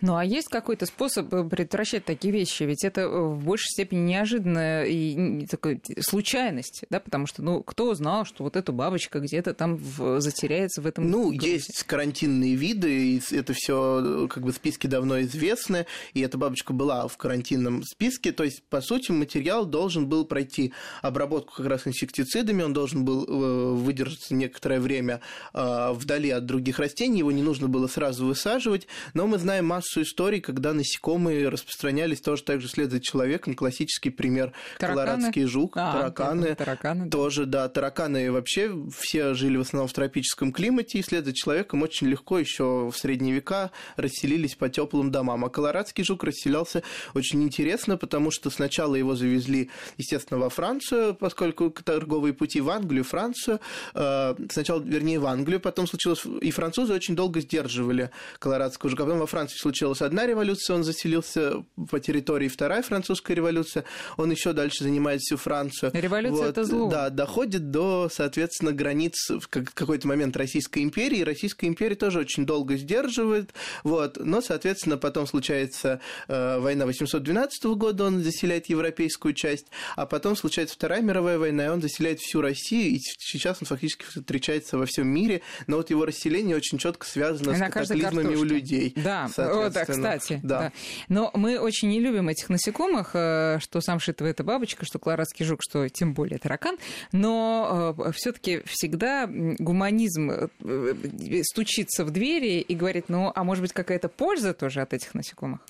Ну, 0.00 0.16
а 0.16 0.24
есть 0.24 0.48
какой-то 0.48 0.86
способ 0.86 1.32
э, 1.32 1.44
предотвращать 1.44 2.04
такие 2.04 2.32
вещи? 2.32 2.62
Ведь 2.64 2.84
это 2.84 3.02
э, 3.02 3.08
в 3.08 3.44
большей 3.44 3.68
степени 3.68 4.00
неожиданная 4.00 4.84
и 4.84 5.46
такая 5.46 5.80
случайность, 6.00 6.84
да, 6.90 7.00
потому 7.00 7.26
что, 7.26 7.42
ну, 7.42 7.62
кто 7.62 7.94
знал, 7.94 8.24
что 8.24 8.44
вот 8.44 8.56
эта 8.56 8.72
бабочка 8.72 9.20
где-то 9.20 9.54
там 9.54 9.76
в, 9.76 10.20
затеряется 10.20 10.80
в 10.82 10.86
этом 10.86 11.10
Ну, 11.10 11.30
грузе? 11.30 11.52
есть 11.52 11.84
карантинные 11.86 12.54
виды, 12.54 13.16
и 13.16 13.22
это 13.32 13.52
все 13.54 14.24
э, 14.24 14.28
как 14.28 14.42
бы 14.44 14.52
списки 14.52 14.86
давно 14.86 15.20
известны, 15.22 15.86
и 16.14 16.20
эта 16.20 16.38
бабочка 16.38 16.72
была 16.72 17.06
в 17.08 17.16
карантинном 17.16 17.82
списке, 17.82 18.13
то 18.18 18.44
есть, 18.44 18.62
по 18.68 18.80
сути, 18.80 19.12
материал 19.12 19.66
должен 19.66 20.08
был 20.08 20.24
пройти 20.24 20.72
обработку 21.02 21.54
как 21.56 21.66
раз 21.66 21.86
инсектицидами, 21.86 22.62
он 22.62 22.72
должен 22.72 23.04
был 23.04 23.74
выдержаться 23.76 24.34
некоторое 24.34 24.80
время 24.80 25.20
вдали 25.52 26.30
от 26.30 26.46
других 26.46 26.78
растений, 26.78 27.18
его 27.18 27.32
не 27.32 27.42
нужно 27.42 27.68
было 27.68 27.86
сразу 27.86 28.26
высаживать, 28.26 28.86
но 29.14 29.26
мы 29.26 29.38
знаем 29.38 29.66
массу 29.66 30.02
историй, 30.02 30.40
когда 30.40 30.72
насекомые 30.72 31.48
распространялись 31.48 32.20
тоже 32.20 32.42
так 32.42 32.60
же 32.60 32.68
вслед 32.68 32.90
за 32.90 33.00
человеком. 33.00 33.54
Классический 33.54 34.10
пример 34.10 34.52
тараканы? 34.78 35.06
колорадский 35.06 35.44
жук, 35.44 35.76
а, 35.76 35.92
тараканы. 35.92 36.54
тараканы 36.54 37.10
тоже, 37.10 37.46
да. 37.46 37.68
тараканы 37.68 38.30
вообще 38.32 38.74
все 38.96 39.34
жили 39.34 39.56
в 39.56 39.60
основном 39.60 39.88
в 39.88 39.92
тропическом 39.92 40.52
климате, 40.52 40.98
и 40.98 41.02
вслед 41.02 41.24
за 41.24 41.32
человеком 41.32 41.82
очень 41.82 42.08
легко 42.08 42.38
еще 42.38 42.90
в 42.90 42.96
средние 42.96 43.34
века 43.34 43.70
расселились 43.96 44.54
по 44.54 44.68
теплым 44.68 45.10
домам. 45.10 45.44
А 45.44 45.50
колорадский 45.50 46.04
жук 46.04 46.24
расселялся 46.24 46.82
очень 47.14 47.42
интересно, 47.42 47.96
потому 48.04 48.30
что 48.30 48.50
сначала 48.50 48.96
его 48.96 49.16
завезли, 49.16 49.70
естественно, 49.96 50.38
во 50.38 50.50
Францию, 50.50 51.14
поскольку 51.14 51.70
торговые 51.70 52.34
пути 52.34 52.60
в 52.60 52.68
Англию, 52.68 53.02
Францию. 53.02 53.60
Э, 53.94 54.34
сначала, 54.50 54.82
вернее, 54.82 55.18
в 55.18 55.26
Англию, 55.26 55.58
потом 55.58 55.86
случилось... 55.86 56.26
И 56.42 56.50
французы 56.50 56.92
очень 56.92 57.16
долго 57.16 57.40
сдерживали 57.40 58.10
колорадского 58.38 58.90
жука. 58.90 59.04
Потом 59.04 59.20
во 59.20 59.26
Франции 59.26 59.56
случилась 59.56 60.02
одна 60.02 60.26
революция, 60.26 60.76
он 60.76 60.84
заселился 60.84 61.64
по 61.90 61.98
территории, 61.98 62.48
вторая 62.48 62.82
французская 62.82 63.32
революция, 63.32 63.84
он 64.18 64.30
еще 64.30 64.52
дальше 64.52 64.84
занимает 64.84 65.22
всю 65.22 65.38
Францию. 65.38 65.90
Революция 65.94 66.46
вот, 66.46 66.50
это 66.50 66.64
зло. 66.64 66.90
Да, 66.90 67.08
доходит 67.08 67.70
до, 67.70 68.10
соответственно, 68.12 68.72
границ 68.72 69.14
в 69.30 69.48
какой-то 69.48 70.08
момент 70.08 70.36
Российской 70.36 70.82
империи. 70.82 71.22
Российская 71.22 71.68
империя 71.68 71.94
тоже 71.94 72.18
очень 72.18 72.44
долго 72.44 72.76
сдерживает, 72.76 73.54
вот, 73.82 74.18
но, 74.20 74.42
соответственно, 74.42 74.98
потом 74.98 75.26
случается 75.26 76.00
э, 76.28 76.58
война 76.58 76.84
812 76.84 77.64
года, 77.76 77.93
он 78.00 78.22
заселяет 78.22 78.66
европейскую 78.66 79.34
часть, 79.34 79.66
а 79.96 80.06
потом 80.06 80.36
случается 80.36 80.74
Вторая 80.74 81.02
мировая 81.02 81.38
война, 81.38 81.66
и 81.66 81.68
он 81.68 81.80
заселяет 81.80 82.20
всю 82.20 82.40
Россию, 82.40 82.96
и 82.96 83.00
сейчас 83.18 83.58
он 83.60 83.66
фактически 83.66 84.04
встречается 84.04 84.78
во 84.78 84.86
всем 84.86 85.08
мире, 85.08 85.42
но 85.66 85.76
вот 85.76 85.90
его 85.90 86.04
расселение 86.04 86.56
очень 86.56 86.78
четко 86.78 87.06
связано 87.06 87.52
и 87.52 87.56
с 87.56 87.58
катаклизмами 87.60 88.34
у 88.34 88.44
людей. 88.44 88.92
Да, 88.96 89.28
о, 89.36 89.70
да, 89.70 89.84
кстати. 89.84 90.40
Да. 90.42 90.58
да. 90.58 90.72
Но 91.08 91.30
мы 91.34 91.58
очень 91.58 91.88
не 91.88 92.00
любим 92.00 92.28
этих 92.28 92.48
насекомых, 92.48 93.10
э, 93.14 93.58
что 93.60 93.80
сам 93.80 94.00
шитовая 94.00 94.32
это 94.32 94.44
бабочка, 94.44 94.84
что 94.84 94.98
колорадский 94.98 95.44
жук, 95.44 95.60
что 95.62 95.88
тем 95.88 96.14
более 96.14 96.38
таракан. 96.38 96.78
Но 97.12 97.94
э, 97.98 98.12
все-таки 98.12 98.62
всегда 98.66 99.26
гуманизм 99.28 100.30
э, 100.30 100.94
стучится 101.42 102.04
в 102.04 102.10
двери 102.10 102.60
и 102.60 102.74
говорит, 102.74 103.08
ну, 103.08 103.32
а 103.34 103.44
может 103.44 103.62
быть, 103.62 103.72
какая-то 103.72 104.08
польза 104.08 104.54
тоже 104.54 104.80
от 104.80 104.92
этих 104.92 105.14
насекомых? 105.14 105.60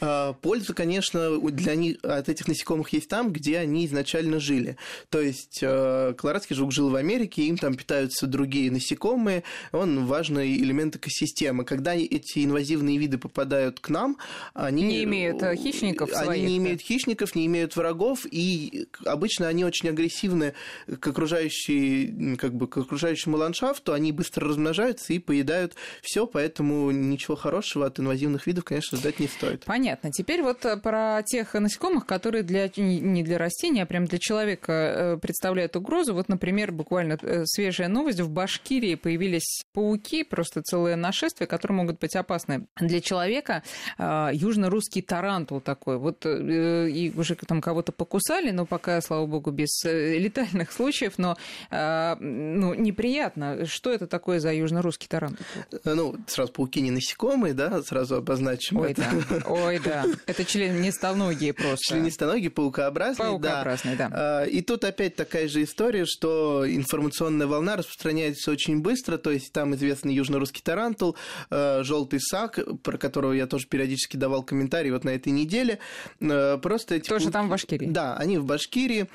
А, 0.00 0.32
польза, 0.34 0.74
конечно, 0.74 1.38
для 1.50 1.73
них, 1.74 1.96
от 2.02 2.28
этих 2.28 2.48
насекомых 2.48 2.92
есть 2.92 3.08
там, 3.08 3.32
где 3.32 3.58
они 3.58 3.86
изначально 3.86 4.40
жили. 4.40 4.76
То 5.08 5.20
есть 5.20 5.60
колорадский 5.60 6.56
жук 6.56 6.72
жил 6.72 6.90
в 6.90 6.96
Америке, 6.96 7.42
им 7.42 7.56
там 7.56 7.74
питаются 7.74 8.26
другие 8.26 8.70
насекомые, 8.70 9.44
он 9.72 10.06
важный 10.06 10.56
элемент 10.56 10.96
экосистемы. 10.96 11.64
Когда 11.64 11.94
эти 11.94 12.44
инвазивные 12.44 12.98
виды 12.98 13.18
попадают 13.18 13.80
к 13.80 13.88
нам, 13.88 14.18
они... 14.54 14.82
Не 14.84 15.04
имеют 15.04 15.42
э, 15.42 15.56
хищников 15.56 16.10
Они 16.12 16.24
своих, 16.24 16.48
не 16.48 16.58
имеют 16.58 16.80
хищников, 16.80 17.34
не 17.34 17.46
имеют 17.46 17.76
врагов, 17.76 18.26
и 18.30 18.88
обычно 19.04 19.48
они 19.48 19.64
очень 19.64 19.88
агрессивны 19.88 20.54
к, 20.86 21.06
окружающей, 21.06 22.36
как 22.36 22.54
бы, 22.54 22.66
к 22.66 22.76
окружающему 22.76 23.36
ландшафту, 23.36 23.92
они 23.92 24.12
быстро 24.12 24.48
размножаются 24.48 25.12
и 25.12 25.18
поедают 25.18 25.74
все, 26.02 26.26
поэтому 26.26 26.90
ничего 26.90 27.36
хорошего 27.36 27.86
от 27.86 27.98
инвазивных 27.98 28.46
видов, 28.46 28.64
конечно, 28.64 28.98
ждать 28.98 29.20
не 29.20 29.28
стоит. 29.28 29.64
Понятно. 29.64 30.10
Теперь 30.12 30.42
вот 30.42 30.64
э, 30.64 30.76
про 30.76 31.22
тех 31.24 31.54
насекомых, 31.64 32.06
которые 32.06 32.42
для, 32.42 32.70
не 32.76 33.22
для 33.22 33.38
растений, 33.38 33.80
а 33.80 33.86
прям 33.86 34.06
для 34.06 34.18
человека 34.18 34.72
э, 34.72 35.16
представляют 35.18 35.76
угрозу. 35.76 36.14
Вот, 36.14 36.28
например, 36.28 36.72
буквально 36.72 37.18
свежая 37.44 37.88
новость. 37.88 38.20
В 38.20 38.30
Башкирии 38.30 38.94
появились 38.94 39.64
пауки, 39.72 40.24
просто 40.24 40.62
целое 40.62 40.96
нашествие, 40.96 41.46
которые 41.46 41.76
могут 41.76 41.98
быть 41.98 42.16
опасны 42.16 42.66
для 42.76 43.00
человека 43.00 43.62
э, 43.98 44.30
южно-русский 44.32 45.02
тарантул 45.02 45.60
такой. 45.60 45.98
Вот 45.98 46.24
э, 46.26 46.88
и 46.88 47.12
уже 47.16 47.34
там 47.34 47.60
кого-то 47.60 47.92
покусали, 47.92 48.50
но 48.50 48.66
пока, 48.66 49.00
слава 49.00 49.26
богу, 49.26 49.50
без 49.50 49.84
э, 49.84 50.18
летальных 50.18 50.72
случаев, 50.72 51.14
но 51.18 51.36
э, 51.70 52.16
ну, 52.20 52.74
неприятно. 52.74 53.66
Что 53.66 53.90
это 53.90 54.06
такое 54.06 54.40
за 54.40 54.52
южно-русский 54.52 55.08
тарантул? 55.08 55.44
Ну, 55.84 56.16
сразу 56.26 56.52
пауки 56.52 56.80
не 56.80 56.90
насекомые, 56.90 57.54
да, 57.54 57.82
сразу 57.82 58.16
обозначим 58.16 58.78
Ой, 58.78 58.92
это. 58.92 59.02
да. 59.30 59.42
Ой, 59.46 59.80
да. 59.84 60.04
Это 60.26 60.44
членистоногие 60.44 61.52
просто. 61.54 61.94
Членистоногие, 61.94 62.50
паукообразные, 62.50 63.30
Паукообразные, 63.30 63.96
да. 63.96 64.08
да. 64.08 64.46
И 64.46 64.60
тут 64.60 64.84
опять 64.84 65.16
такая 65.16 65.48
же 65.48 65.62
история, 65.62 66.04
что 66.06 66.64
информационная 66.68 67.46
волна 67.46 67.76
распространяется 67.76 68.50
очень 68.50 68.80
быстро, 68.80 69.16
то 69.16 69.30
есть 69.30 69.52
там 69.52 69.74
известный 69.74 70.14
южно-русский 70.14 70.62
тарантул, 70.62 71.16
желтый 71.50 72.20
сак, 72.20 72.58
про 72.82 72.98
которого 72.98 73.32
я 73.32 73.46
тоже 73.46 73.66
периодически 73.66 74.16
давал 74.16 74.42
комментарии 74.42 74.90
вот 74.90 75.04
на 75.04 75.10
этой 75.10 75.32
неделе. 75.32 75.78
Просто 76.18 76.96
эти 76.96 77.08
тоже 77.08 77.24
пауки... 77.24 77.32
там 77.32 77.46
в 77.46 77.50
Башкирии? 77.50 77.86
Да, 77.86 78.16
они 78.16 78.38
в 78.38 78.44
Башкирии. 78.44 79.08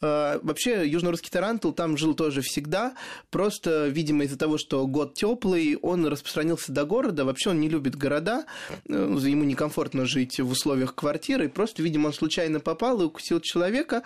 Вообще, 0.00 0.86
южно-русский 0.86 1.30
тарантул 1.30 1.72
там 1.72 1.96
жил 1.96 2.14
тоже 2.14 2.40
всегда, 2.42 2.94
просто, 3.30 3.86
видимо, 3.88 4.24
из-за 4.24 4.36
того, 4.36 4.58
что 4.58 4.86
год 4.86 5.14
теплый, 5.14 5.76
он 5.76 6.06
распространился 6.06 6.72
до 6.72 6.84
города, 6.84 7.24
вообще 7.24 7.50
он 7.50 7.60
не 7.60 7.68
любит 7.68 7.96
города, 7.96 8.44
ему 8.88 9.44
некомфортно 9.44 10.06
жить 10.06 10.40
в 10.40 10.50
условиях 10.50 10.94
квартиры, 10.94 11.48
просто, 11.48 11.82
видимо, 11.84 12.08
он 12.08 12.12
случайно 12.12 12.60
попал 12.60 13.00
и 13.00 13.04
укусил 13.04 13.40
человека, 13.40 14.02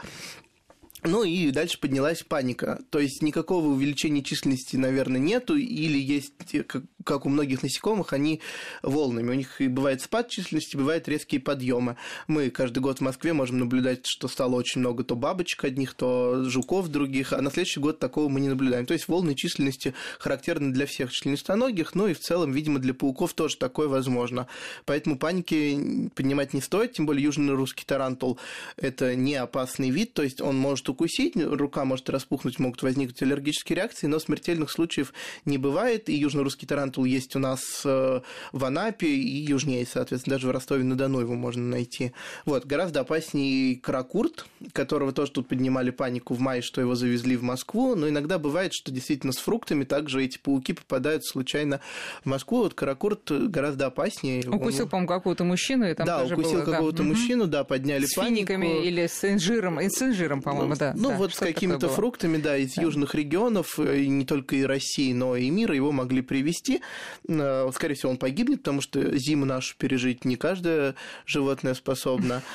ну 1.05 1.23
и 1.23 1.51
дальше 1.51 1.79
поднялась 1.79 2.23
паника. 2.23 2.81
То 2.91 2.99
есть 2.99 3.23
никакого 3.23 3.69
увеличения 3.69 4.23
численности, 4.23 4.77
наверное, 4.77 5.21
нету, 5.21 5.57
или 5.57 5.99
есть, 5.99 6.33
как, 6.67 6.83
как 7.05 7.27
у 7.27 7.29
многих 7.29 7.63
насекомых, 7.63 8.13
они 8.13 8.41
волнами. 8.83 9.31
У 9.31 9.35
них 9.35 9.61
и 9.61 9.69
бывает 9.69 10.03
спад 10.03 10.29
численности, 10.29 10.77
бывают 10.77 11.07
резкие 11.09 11.41
подъемы. 11.41 11.97
Мы 12.27 12.51
каждый 12.51 12.81
год 12.81 12.99
в 12.99 13.03
Москве 13.03 13.33
можем 13.33 13.61
наблюдать, 13.61 14.07
что 14.07 14.27
стало 14.27 14.57
очень 14.57 14.81
много 14.81 15.05
то 15.05 15.15
бабочек 15.15 15.65
одних, 15.65 15.95
то 15.95 16.45
жуков 16.45 16.89
других, 16.89 17.33
а 17.33 17.41
на 17.43 17.51
следующий 17.51 17.81
год 17.81 18.01
такого 18.01 18.29
мы 18.29 18.41
не 18.41 18.49
наблюдаем. 18.49 18.87
То 18.87 18.95
есть 18.95 19.07
волны 19.07 19.35
численности 19.35 19.95
характерны 20.19 20.73
для 20.73 20.87
всех 20.87 21.13
членистоногих, 21.13 21.95
ну 21.95 22.09
и 22.09 22.15
в 22.15 22.21
целом, 22.21 22.51
видимо, 22.51 22.81
для 22.81 22.95
пауков 22.95 23.35
тоже 23.35 23.57
такое 23.57 23.87
возможно. 23.87 24.49
Поэтому 24.85 25.17
паники 25.17 26.11
поднимать 26.15 26.55
не 26.55 26.61
стоит, 26.61 26.95
тем 26.95 27.07
более 27.07 27.23
южный 27.23 27.55
русский 27.55 27.85
тарантул– 27.85 28.39
это 28.77 29.15
не 29.15 29.37
опасный 29.37 29.91
вид, 29.91 30.15
то 30.15 30.23
есть 30.23 30.41
он 30.41 30.57
может 30.57 30.88
укусить, 30.89 31.35
рука 31.37 31.85
может 31.85 32.09
распухнуть, 32.11 32.59
могут 32.59 32.83
возникнуть 32.83 33.21
аллергические 33.23 33.77
реакции, 33.77 34.07
но 34.07 34.19
смертельных 34.19 34.71
случаев 34.71 35.13
не 35.45 35.59
бывает. 35.59 36.09
И 36.09 36.15
южно-русский 36.15 36.67
тарантул 36.67 37.05
есть 37.05 37.37
у 37.37 37.39
нас 37.39 37.83
э, 37.85 38.21
в 38.53 38.65
Анапе 38.65 39.09
и 39.09 39.45
южнее, 39.45 39.87
соответственно, 39.87 40.37
даже 40.37 40.49
в 40.49 40.51
Ростове-на-Дону 40.51 41.21
его 41.21 41.35
можно 41.35 41.63
найти. 41.63 42.13
Вот, 42.45 42.67
гораздо 42.67 43.01
опаснее 43.01 43.77
каракурт, 43.77 44.47
которого 44.73 45.13
тоже 45.13 45.33
тут 45.33 45.49
поднимали 45.49 45.91
панику 45.91 46.35
в 46.35 46.41
мае, 46.41 46.63
что 46.63 46.81
его 46.81 46.95
завезли 46.95 47.37
в 47.37 47.43
Москву, 47.43 47.95
но 47.95 48.09
иногда 48.09 48.39
бывает, 48.39 48.73
что 48.73 48.93
действительно 48.93 49.33
с 49.33 49.39
фруктами 49.39 49.85
также 49.85 50.25
эти 50.25 50.39
пауки 50.39 50.73
попадают 50.73 51.25
случайно 51.25 51.81
в 52.23 52.27
Москву. 52.27 52.59
Вот 52.59 52.75
каракурт 52.75 53.31
гораздо 53.31 53.87
опаснее. 53.87 54.49
Укусил, 54.49 54.85
Он... 54.85 54.91
по-моему, 54.91 55.09
какого-то 55.09 55.45
мужчину, 55.45 55.89
и 55.89 55.95
там 55.95 56.07
да, 56.07 56.25
укусил 56.25 56.63
было, 56.63 56.65
какого-то 56.65 56.99
да. 56.99 57.05
мужчину, 57.05 57.47
да, 57.47 57.65
подняли 57.65 58.07
с 58.07 58.15
панику. 58.15 58.35
финиками 58.37 58.87
или 58.87 59.07
с 59.07 59.25
инжиром, 59.25 59.79
с 59.81 60.03
инжиром, 60.03 60.43
по-моему, 60.43 60.75
да. 60.79 60.93
Ну, 60.97 61.11
да, 61.11 61.17
вот 61.17 61.35
с 61.35 61.39
какими-то 61.39 61.89
фруктами, 61.89 62.37
да, 62.39 62.57
из 62.57 62.75
да. 62.75 62.83
южных 62.83 63.15
регионов, 63.15 63.79
и 63.79 64.09
не 64.09 64.25
только 64.25 64.57
и 64.57 64.63
России, 64.63 65.13
но 65.13 65.37
и 65.37 65.51
мира 65.51 65.75
его 65.75 65.93
могли 65.93 66.23
привезти. 66.23 66.81
Скорее 67.25 67.95
всего, 67.95 68.11
он 68.11 68.19
погибнет, 68.19 68.59
потому 68.59 68.81
что 68.81 69.17
зиму 69.17 69.45
нашу 69.45 69.77
пережить 69.77 70.25
не 70.25 70.37
каждое 70.37 70.95
животное 71.27 71.75
способно. 71.75 72.43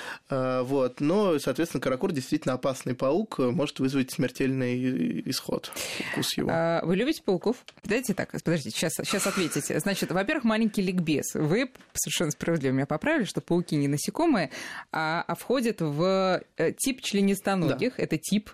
Вот. 0.63 0.99
Но, 0.99 1.39
соответственно, 1.39 1.81
каракур 1.81 2.11
действительно 2.11 2.55
опасный 2.55 2.95
паук, 2.95 3.39
может 3.39 3.79
вызвать 3.79 4.11
смертельный 4.11 5.21
исход, 5.29 5.71
укус 5.99 6.37
его. 6.37 6.49
А 6.51 6.81
вы 6.83 6.95
любите 6.95 7.21
пауков? 7.23 7.57
Дайте 7.83 8.13
так, 8.13 8.31
подождите, 8.31 8.75
сейчас, 8.75 8.93
сейчас 8.93 9.27
ответите. 9.27 9.79
Значит, 9.79 10.11
во-первых, 10.11 10.43
маленький 10.43 10.81
ликбез. 10.81 11.33
Вы 11.33 11.69
совершенно 11.93 12.31
справедливо 12.31 12.73
меня 12.73 12.85
поправили, 12.85 13.25
что 13.25 13.41
пауки 13.41 13.75
не 13.75 13.87
насекомые, 13.87 14.49
а, 14.91 15.23
а 15.27 15.35
входят 15.35 15.81
в 15.81 16.41
тип 16.77 17.01
членистоногих. 17.01 17.95
Да. 17.97 18.03
Это 18.03 18.12
тип. 18.17 18.49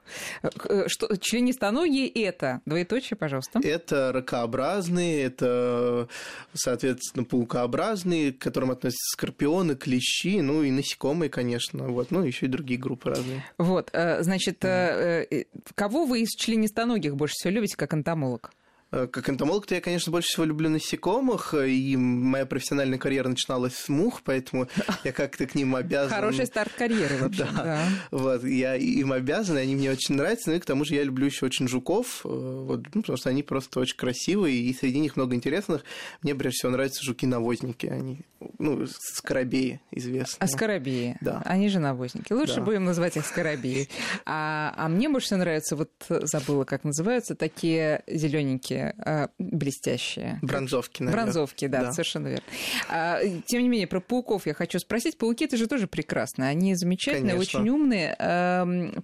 Что, 0.87 1.15
членистоногие 1.17 2.07
это? 2.07 2.61
Двоеточие, 2.65 3.17
пожалуйста. 3.17 3.59
Это 3.63 4.11
ракообразные, 4.11 5.23
это, 5.23 6.07
соответственно, 6.53 7.25
паукообразные, 7.25 8.33
к 8.33 8.39
которым 8.39 8.71
относятся 8.71 9.15
скорпионы, 9.17 9.75
клещи, 9.75 10.41
ну 10.41 10.63
и 10.63 10.71
насекомые, 10.71 11.29
конечно. 11.29 11.87
Вот. 11.87 12.11
Ну, 12.11 12.23
еще 12.23 12.45
и 12.45 12.49
другие 12.49 12.79
группы 12.79 13.09
разные. 13.09 13.45
Вот, 13.57 13.89
значит, 13.93 14.63
mm. 14.63 15.47
кого 15.75 16.05
вы 16.05 16.21
из 16.21 16.29
членистоногих 16.29 17.15
больше 17.15 17.33
всего 17.35 17.53
любите 17.53 17.75
как 17.77 17.93
энтомолог? 17.93 18.51
Как 18.91 19.29
энтомолог-то 19.29 19.75
я, 19.75 19.81
конечно, 19.81 20.11
больше 20.11 20.29
всего 20.29 20.45
люблю 20.45 20.67
насекомых, 20.69 21.53
и 21.53 21.95
моя 21.95 22.47
профессиональная 22.47 22.97
карьера 22.97 23.27
начиналась 23.29 23.75
с 23.75 23.87
мух, 23.87 24.21
поэтому 24.23 24.67
я 25.03 25.11
как-то 25.11 25.45
к 25.45 25.53
ним 25.53 25.75
обязан. 25.75 26.09
Хороший 26.09 26.47
старт 26.47 26.71
карьеры 26.75 27.17
вообще. 27.21 27.45
Да. 27.55 27.63
да. 27.63 27.87
Вот, 28.09 28.43
я 28.43 28.75
им 28.75 29.11
обязан, 29.11 29.57
и 29.59 29.61
они 29.61 29.75
мне 29.75 29.91
очень 29.91 30.15
нравятся, 30.15 30.49
ну 30.49 30.55
и 30.55 30.59
к 30.59 30.65
тому 30.65 30.85
же 30.85 30.95
я 30.95 31.03
люблю 31.03 31.27
еще 31.27 31.45
очень 31.45 31.67
жуков, 31.67 32.21
вот, 32.23 32.83
ну, 32.95 33.01
потому 33.01 33.17
что 33.17 33.29
они 33.29 33.43
просто 33.43 33.79
очень 33.79 33.95
красивые, 33.95 34.57
и 34.57 34.73
среди 34.73 34.99
них 34.99 35.15
много 35.15 35.35
интересных. 35.35 35.83
Мне 36.23 36.33
прежде 36.33 36.57
всего 36.57 36.71
нравятся 36.71 37.03
жуки-навозники, 37.03 37.85
они, 37.85 38.21
ну, 38.57 38.87
скоробеи 38.87 39.81
известные. 39.91 40.37
А 40.39 40.47
скоробеи? 40.47 41.15
Да. 41.21 41.43
Они 41.45 41.69
же 41.69 41.77
навозники. 41.77 42.33
Лучше 42.33 42.55
Да. 42.55 42.61
будем 42.61 42.85
называть 42.85 43.17
их 43.17 43.25
скоробеи. 43.25 43.87
А, 44.25 44.73
а 44.77 44.87
мне 44.89 45.09
больше 45.09 45.35
нравятся, 45.35 45.75
вот 45.75 45.91
забыла, 46.07 46.63
как 46.63 46.83
называются, 46.83 47.35
такие 47.35 48.03
зелененькие 48.07 48.78
а, 48.79 49.29
блестящие. 49.37 50.39
Бронзовки, 50.41 51.03
наверное. 51.03 51.25
Бронзовки, 51.25 51.67
да, 51.67 51.81
Да. 51.83 51.91
совершенно 51.91 52.27
верно. 52.27 52.43
А, 52.89 53.19
тем 53.45 53.61
не 53.61 53.69
менее, 53.69 53.87
про 53.87 53.99
пауков 53.99 54.45
я 54.47 54.53
хочу 54.53 54.79
спросить. 54.79 55.17
Пауки 55.17 55.45
это 55.45 55.57
же 55.57 55.67
тоже 55.67 55.87
прекрасно. 55.87 56.47
Они 56.47 56.75
замечательные, 56.75 57.33
Конечно. 57.33 57.59
очень 57.61 57.69
умные. 57.69 58.15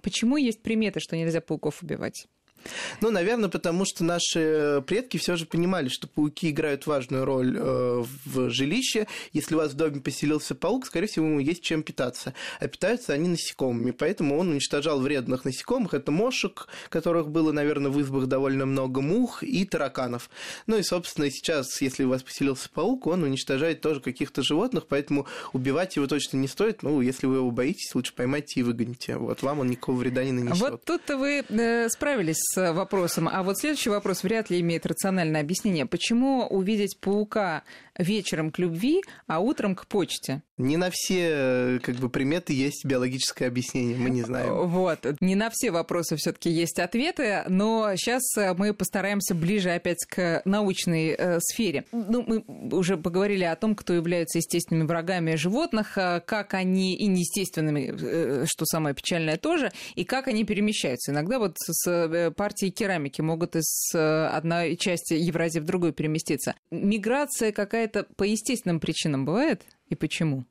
Почему 0.02 0.36
есть 0.36 0.62
приметы, 0.62 1.00
что 1.00 1.16
нельзя 1.16 1.40
пауков 1.40 1.82
убивать? 1.82 2.26
Ну, 3.00 3.10
наверное, 3.10 3.48
потому 3.48 3.84
что 3.84 4.04
наши 4.04 4.82
предки 4.86 5.16
все 5.16 5.36
же 5.36 5.46
понимали, 5.46 5.88
что 5.88 6.08
пауки 6.08 6.50
играют 6.50 6.86
важную 6.86 7.24
роль 7.24 7.56
э, 7.56 8.04
в 8.24 8.50
жилище. 8.50 9.06
Если 9.32 9.54
у 9.54 9.58
вас 9.58 9.72
в 9.72 9.74
доме 9.76 10.00
поселился 10.00 10.54
паук, 10.54 10.86
скорее 10.86 11.06
всего, 11.06 11.26
ему 11.26 11.40
есть 11.40 11.62
чем 11.62 11.82
питаться. 11.82 12.34
А 12.60 12.68
питаются 12.68 13.12
они 13.12 13.28
насекомыми, 13.28 13.90
поэтому 13.90 14.38
он 14.38 14.48
уничтожал 14.48 15.00
вредных 15.00 15.44
насекомых. 15.44 15.94
Это 15.94 16.10
мошек, 16.10 16.68
которых 16.88 17.28
было, 17.28 17.52
наверное, 17.52 17.90
в 17.90 18.00
избах 18.00 18.26
довольно 18.26 18.66
много, 18.66 19.00
мух 19.00 19.42
и 19.42 19.64
тараканов. 19.64 20.30
Ну 20.66 20.78
и, 20.78 20.82
собственно, 20.82 21.30
сейчас, 21.30 21.80
если 21.80 22.04
у 22.04 22.08
вас 22.08 22.22
поселился 22.22 22.68
паук, 22.72 23.06
он 23.06 23.22
уничтожает 23.22 23.80
тоже 23.80 24.00
каких-то 24.00 24.42
животных, 24.42 24.86
поэтому 24.88 25.26
убивать 25.52 25.96
его 25.96 26.06
точно 26.06 26.38
не 26.38 26.48
стоит. 26.48 26.82
Ну, 26.82 27.00
если 27.00 27.26
вы 27.26 27.36
его 27.36 27.50
боитесь, 27.50 27.94
лучше 27.94 28.14
поймайте 28.14 28.60
и 28.60 28.62
выгоните. 28.62 29.16
Вот 29.16 29.42
вам 29.42 29.60
он 29.60 29.68
никакого 29.68 29.96
вреда 29.96 30.24
не 30.24 30.32
нанесет. 30.32 30.70
Вот 30.70 30.84
тут-то 30.84 31.16
вы 31.16 31.44
э, 31.48 31.88
справились 31.88 32.55
с 32.56 32.72
вопросом. 32.72 33.28
А 33.30 33.42
вот 33.42 33.58
следующий 33.58 33.90
вопрос 33.90 34.22
вряд 34.22 34.48
ли 34.48 34.60
имеет 34.60 34.86
рациональное 34.86 35.42
объяснение. 35.42 35.84
Почему 35.84 36.46
увидеть 36.46 36.98
паука 37.00 37.64
вечером 37.98 38.50
к 38.50 38.58
любви, 38.58 39.02
а 39.26 39.40
утром 39.40 39.74
к 39.74 39.86
почте? 39.86 40.42
Не 40.58 40.76
на 40.76 40.90
все 40.90 41.28
э, 41.30 41.78
как 41.82 41.96
бы 41.96 42.08
приметы 42.08 42.54
есть 42.54 42.84
биологическое 42.84 43.48
объяснение, 43.48 43.96
мы 43.96 44.10
не 44.10 44.22
знаем. 44.22 44.68
Вот. 44.68 45.06
Не 45.20 45.34
на 45.34 45.50
все 45.50 45.70
вопросы 45.70 46.16
все 46.16 46.32
таки 46.32 46.50
есть 46.50 46.78
ответы, 46.78 47.42
но 47.48 47.94
сейчас 47.96 48.22
мы 48.56 48.72
постараемся 48.72 49.34
ближе 49.34 49.70
опять 49.70 50.04
к 50.08 50.42
научной 50.46 51.10
э, 51.10 51.40
сфере. 51.40 51.84
Ну, 51.92 52.24
мы 52.26 52.44
уже 52.74 52.96
поговорили 52.96 53.44
о 53.44 53.54
том, 53.56 53.74
кто 53.74 53.92
являются 53.92 54.38
естественными 54.38 54.86
врагами 54.86 55.34
животных, 55.34 55.98
э, 55.98 56.20
как 56.24 56.54
они 56.54 56.94
и 56.94 57.06
неестественными, 57.06 57.92
э, 57.92 58.44
что 58.46 58.64
самое 58.64 58.94
печальное 58.94 59.36
тоже, 59.36 59.72
и 59.94 60.04
как 60.04 60.28
они 60.28 60.44
перемещаются. 60.44 61.12
Иногда 61.12 61.38
вот 61.38 61.56
с 61.58 61.86
э, 61.86 62.30
партией 62.30 62.72
керамики 62.72 63.20
могут 63.20 63.56
из 63.56 63.94
э, 63.94 64.26
одной 64.26 64.76
части 64.76 65.14
Евразии 65.14 65.60
в 65.60 65.64
другую 65.64 65.92
переместиться. 65.92 66.54
Миграция 66.70 67.52
какая-то 67.52 68.06
по 68.16 68.24
естественным 68.24 68.80
причинам 68.80 69.24
бывает? 69.24 69.62
И 69.88 69.94
почему? 69.94 70.44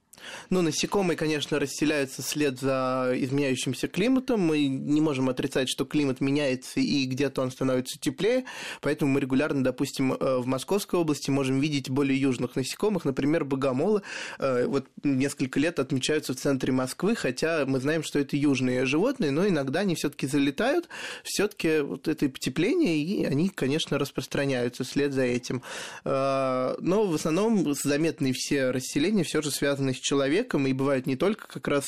Ну, 0.49 0.61
насекомые, 0.61 1.17
конечно, 1.17 1.59
расселяются 1.59 2.21
вслед 2.21 2.59
за 2.59 3.11
изменяющимся 3.15 3.87
климатом. 3.87 4.41
Мы 4.41 4.67
не 4.67 5.01
можем 5.01 5.29
отрицать, 5.29 5.69
что 5.69 5.85
климат 5.85 6.21
меняется 6.21 6.79
и 6.79 7.05
где-то 7.05 7.41
он 7.41 7.51
становится 7.51 7.99
теплее, 7.99 8.45
поэтому 8.81 9.11
мы 9.11 9.19
регулярно, 9.19 9.63
допустим, 9.63 10.13
э, 10.13 10.37
в 10.37 10.45
Московской 10.45 10.99
области 10.99 11.29
можем 11.29 11.59
видеть 11.59 11.89
более 11.89 12.19
южных 12.19 12.55
насекомых, 12.55 13.05
например, 13.05 13.45
богомолы. 13.45 14.01
Э, 14.39 14.65
вот 14.65 14.87
несколько 15.03 15.59
лет 15.59 15.79
отмечаются 15.79 16.33
в 16.33 16.37
центре 16.37 16.71
Москвы, 16.71 17.15
хотя 17.15 17.65
мы 17.65 17.79
знаем, 17.79 18.03
что 18.03 18.19
это 18.19 18.37
южные 18.37 18.85
животные, 18.85 19.31
но 19.31 19.47
иногда 19.47 19.81
они 19.81 19.95
все-таки 19.95 20.27
залетают, 20.27 20.87
все-таки 21.23 21.79
вот 21.79 22.07
это 22.07 22.29
потепление, 22.29 22.97
и 22.97 23.25
они, 23.25 23.49
конечно, 23.49 23.97
распространяются 23.97 24.83
вслед 24.83 25.13
за 25.13 25.23
этим. 25.23 25.61
Э, 26.03 26.75
но 26.79 27.05
в 27.05 27.15
основном 27.15 27.73
заметные 27.73 28.33
все 28.33 28.71
расселения 28.71 29.23
все 29.23 29.41
же 29.41 29.51
связаны 29.51 29.93
с 29.93 29.97
человеком, 29.97 30.14
и 30.67 30.73
бывают 30.73 31.05
не 31.05 31.15
только 31.15 31.47
как 31.47 31.67
раз 31.67 31.85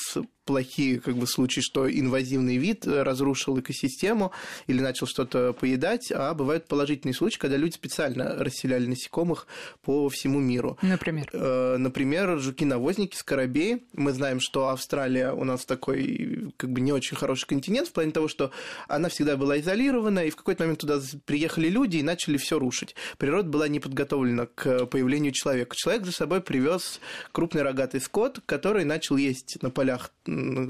плохие 0.48 0.98
как 0.98 1.14
бы, 1.14 1.26
случаи, 1.26 1.60
что 1.60 1.90
инвазивный 1.90 2.56
вид 2.56 2.86
разрушил 2.86 3.60
экосистему 3.60 4.32
или 4.66 4.80
начал 4.80 5.06
что-то 5.06 5.52
поедать, 5.52 6.10
а 6.10 6.32
бывают 6.32 6.66
положительные 6.66 7.12
случаи, 7.12 7.38
когда 7.38 7.58
люди 7.58 7.74
специально 7.74 8.34
расселяли 8.42 8.86
насекомых 8.86 9.46
по 9.82 10.08
всему 10.08 10.40
миру. 10.40 10.78
Например? 10.80 11.28
Э, 11.34 11.76
например, 11.76 12.38
жуки-навозники, 12.38 13.14
скоробеи. 13.14 13.84
Мы 13.92 14.14
знаем, 14.14 14.40
что 14.40 14.70
Австралия 14.70 15.32
у 15.32 15.44
нас 15.44 15.66
такой 15.66 16.50
как 16.56 16.70
бы 16.70 16.80
не 16.80 16.94
очень 16.94 17.18
хороший 17.18 17.46
континент 17.46 17.88
в 17.88 17.92
плане 17.92 18.12
того, 18.12 18.28
что 18.28 18.50
она 18.88 19.10
всегда 19.10 19.36
была 19.36 19.60
изолирована, 19.60 20.20
и 20.20 20.30
в 20.30 20.36
какой-то 20.36 20.62
момент 20.62 20.80
туда 20.80 20.98
приехали 21.26 21.68
люди 21.68 21.98
и 21.98 22.02
начали 22.02 22.38
все 22.38 22.58
рушить. 22.58 22.94
Природа 23.18 23.50
была 23.50 23.68
не 23.68 23.80
подготовлена 23.80 24.46
к 24.46 24.86
появлению 24.86 25.32
человека. 25.32 25.76
Человек 25.76 26.06
за 26.06 26.12
собой 26.12 26.40
привез 26.40 27.00
крупный 27.32 27.60
рогатый 27.60 28.00
скот, 28.00 28.40
который 28.46 28.86
начал 28.86 29.18
есть 29.18 29.58
на 29.60 29.68
полях 29.68 30.10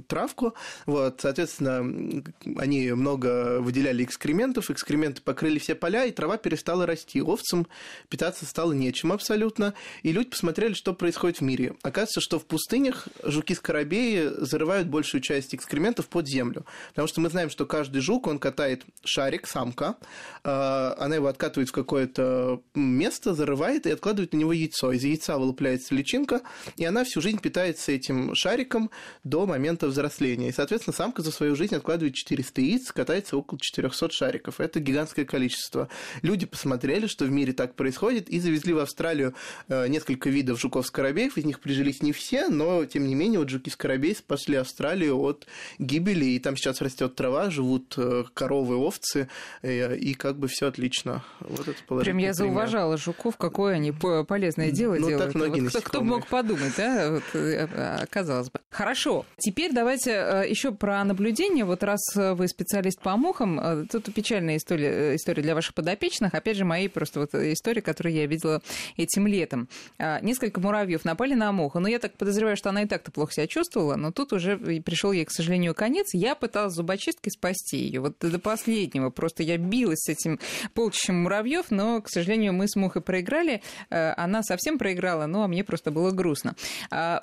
травку. 0.06 0.54
Вот, 0.86 1.20
соответственно, 1.20 2.22
они 2.56 2.92
много 2.92 3.60
выделяли 3.60 4.04
экскрементов, 4.04 4.70
экскременты 4.70 5.22
покрыли 5.22 5.58
все 5.58 5.74
поля, 5.74 6.04
и 6.04 6.10
трава 6.10 6.36
перестала 6.36 6.86
расти. 6.86 7.20
Овцам 7.20 7.66
питаться 8.08 8.46
стало 8.46 8.72
нечем 8.72 9.12
абсолютно, 9.12 9.74
и 10.02 10.12
люди 10.12 10.30
посмотрели, 10.30 10.74
что 10.74 10.94
происходит 10.94 11.38
в 11.38 11.42
мире. 11.42 11.74
Оказывается, 11.82 12.20
что 12.20 12.38
в 12.38 12.46
пустынях 12.46 13.08
жуки-скоробеи 13.22 14.30
зарывают 14.38 14.88
большую 14.88 15.20
часть 15.20 15.54
экскрементов 15.54 16.08
под 16.08 16.26
землю, 16.26 16.64
потому 16.90 17.08
что 17.08 17.20
мы 17.20 17.30
знаем, 17.30 17.50
что 17.50 17.66
каждый 17.66 18.00
жук, 18.00 18.26
он 18.26 18.38
катает 18.38 18.84
шарик, 19.04 19.46
самка, 19.46 19.96
а, 20.44 20.96
она 20.98 21.16
его 21.16 21.26
откатывает 21.26 21.68
в 21.68 21.72
какое-то 21.72 22.62
место, 22.74 23.34
зарывает 23.34 23.86
и 23.86 23.90
откладывает 23.90 24.32
на 24.32 24.38
него 24.38 24.52
яйцо. 24.52 24.92
Из 24.92 25.04
яйца 25.04 25.38
вылупляется 25.38 25.94
личинка, 25.94 26.40
и 26.76 26.84
она 26.84 27.04
всю 27.04 27.20
жизнь 27.20 27.40
питается 27.40 27.92
этим 27.92 28.34
шариком 28.34 28.90
до 29.24 29.46
момента 29.46 29.57
взросления. 29.58 30.48
И, 30.48 30.52
соответственно, 30.52 30.94
самка 30.94 31.22
за 31.22 31.30
свою 31.30 31.56
жизнь 31.56 31.74
откладывает 31.74 32.14
400 32.14 32.60
яиц, 32.60 32.92
катается 32.92 33.36
около 33.36 33.58
400 33.60 34.10
шариков. 34.10 34.60
Это 34.60 34.80
гигантское 34.80 35.24
количество. 35.24 35.88
Люди 36.22 36.46
посмотрели, 36.46 37.06
что 37.06 37.24
в 37.24 37.30
мире 37.30 37.52
так 37.52 37.74
происходит, 37.74 38.28
и 38.28 38.40
завезли 38.40 38.72
в 38.72 38.78
Австралию 38.78 39.34
э, 39.68 39.88
несколько 39.88 40.30
видов 40.30 40.60
жуков-скоробеев. 40.60 41.36
Из 41.36 41.44
них 41.44 41.60
прижились 41.60 42.02
не 42.02 42.12
все, 42.12 42.48
но, 42.48 42.84
тем 42.84 43.06
не 43.06 43.14
менее, 43.14 43.40
вот 43.40 43.48
жуки-скоробей 43.48 44.14
спасли 44.14 44.56
Австралию 44.56 45.18
от 45.18 45.46
гибели, 45.78 46.24
и 46.24 46.38
там 46.38 46.56
сейчас 46.56 46.80
растет 46.80 47.14
трава, 47.14 47.50
живут 47.50 47.94
э, 47.96 48.24
коровы, 48.34 48.76
овцы, 48.76 49.28
э, 49.62 49.96
и 49.96 50.14
как 50.14 50.38
бы 50.38 50.48
все 50.48 50.68
отлично. 50.68 51.24
Вот 51.40 51.68
это 51.68 51.78
Прям 52.00 52.18
я 52.18 52.32
зауважала 52.32 52.96
жуков, 52.96 53.36
какое 53.36 53.74
они 53.74 53.92
полезное 53.92 54.70
дело 54.70 54.94
ну, 54.94 55.08
делают. 55.08 55.26
Так 55.26 55.34
многие 55.34 55.60
вот 55.60 55.70
кто, 55.70 55.80
кто 55.80 56.02
мог 56.02 56.26
подумать, 56.26 56.72
да? 56.76 57.10
Вот, 57.10 57.24
оказалось 58.02 58.50
бы. 58.50 58.60
Хорошо. 58.70 59.24
Теперь 59.48 59.72
давайте 59.72 60.10
э, 60.10 60.44
еще 60.46 60.72
про 60.72 61.02
наблюдение. 61.04 61.64
Вот 61.64 61.82
раз 61.82 62.00
вы 62.14 62.48
специалист 62.48 63.00
по 63.00 63.16
мухам, 63.16 63.58
э, 63.58 63.86
тут 63.90 64.12
печальная 64.12 64.58
история, 64.58 65.12
э, 65.12 65.16
история 65.16 65.42
для 65.42 65.54
ваших 65.54 65.72
подопечных. 65.72 66.34
Опять 66.34 66.58
же, 66.58 66.66
мои 66.66 66.86
просто 66.86 67.20
вот 67.20 67.34
история, 67.34 67.80
которую 67.80 68.14
я 68.14 68.26
видела 68.26 68.60
этим 68.98 69.26
летом. 69.26 69.70
Несколько 69.98 70.60
муравьев 70.60 71.06
напали 71.06 71.32
на 71.32 71.50
муху. 71.50 71.78
Но 71.80 71.88
я 71.88 71.98
так 71.98 72.12
подозреваю, 72.18 72.58
что 72.58 72.68
она 72.68 72.82
и 72.82 72.86
так-то 72.86 73.10
плохо 73.10 73.32
себя 73.32 73.46
чувствовала. 73.46 73.96
Но 73.96 74.12
тут 74.12 74.34
уже 74.34 74.58
пришел 74.58 75.12
ей, 75.12 75.24
к 75.24 75.30
сожалению, 75.30 75.74
конец. 75.74 76.08
Я 76.12 76.34
пыталась 76.34 76.74
зубочисткой 76.74 77.32
спасти 77.32 77.78
ее. 77.78 78.00
Вот 78.02 78.18
до 78.18 78.38
последнего. 78.38 79.08
Просто 79.08 79.44
я 79.44 79.56
билась 79.56 80.00
с 80.00 80.10
этим 80.10 80.38
полчищем 80.74 81.22
муравьев, 81.22 81.70
но, 81.70 82.02
к 82.02 82.10
сожалению, 82.10 82.52
мы 82.52 82.68
с 82.68 82.76
мухой 82.76 83.00
проиграли. 83.00 83.62
Она 83.88 84.42
совсем 84.42 84.76
проиграла, 84.76 85.24
ну, 85.24 85.42
а 85.42 85.48
мне 85.48 85.64
просто 85.64 85.90
было 85.90 86.10
грустно. 86.10 86.54
А, 86.90 87.22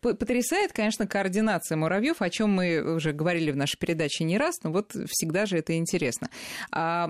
потрясает, 0.00 0.72
конечно, 0.72 0.93
конечно, 0.94 1.06
координация 1.06 1.76
муравьев, 1.76 2.22
о 2.22 2.30
чем 2.30 2.50
мы 2.50 2.94
уже 2.94 3.12
говорили 3.12 3.50
в 3.50 3.56
нашей 3.56 3.78
передаче 3.78 4.24
не 4.24 4.38
раз, 4.38 4.62
но 4.62 4.70
вот 4.70 4.92
всегда 5.08 5.46
же 5.46 5.58
это 5.58 5.76
интересно. 5.76 6.28
А 6.70 7.08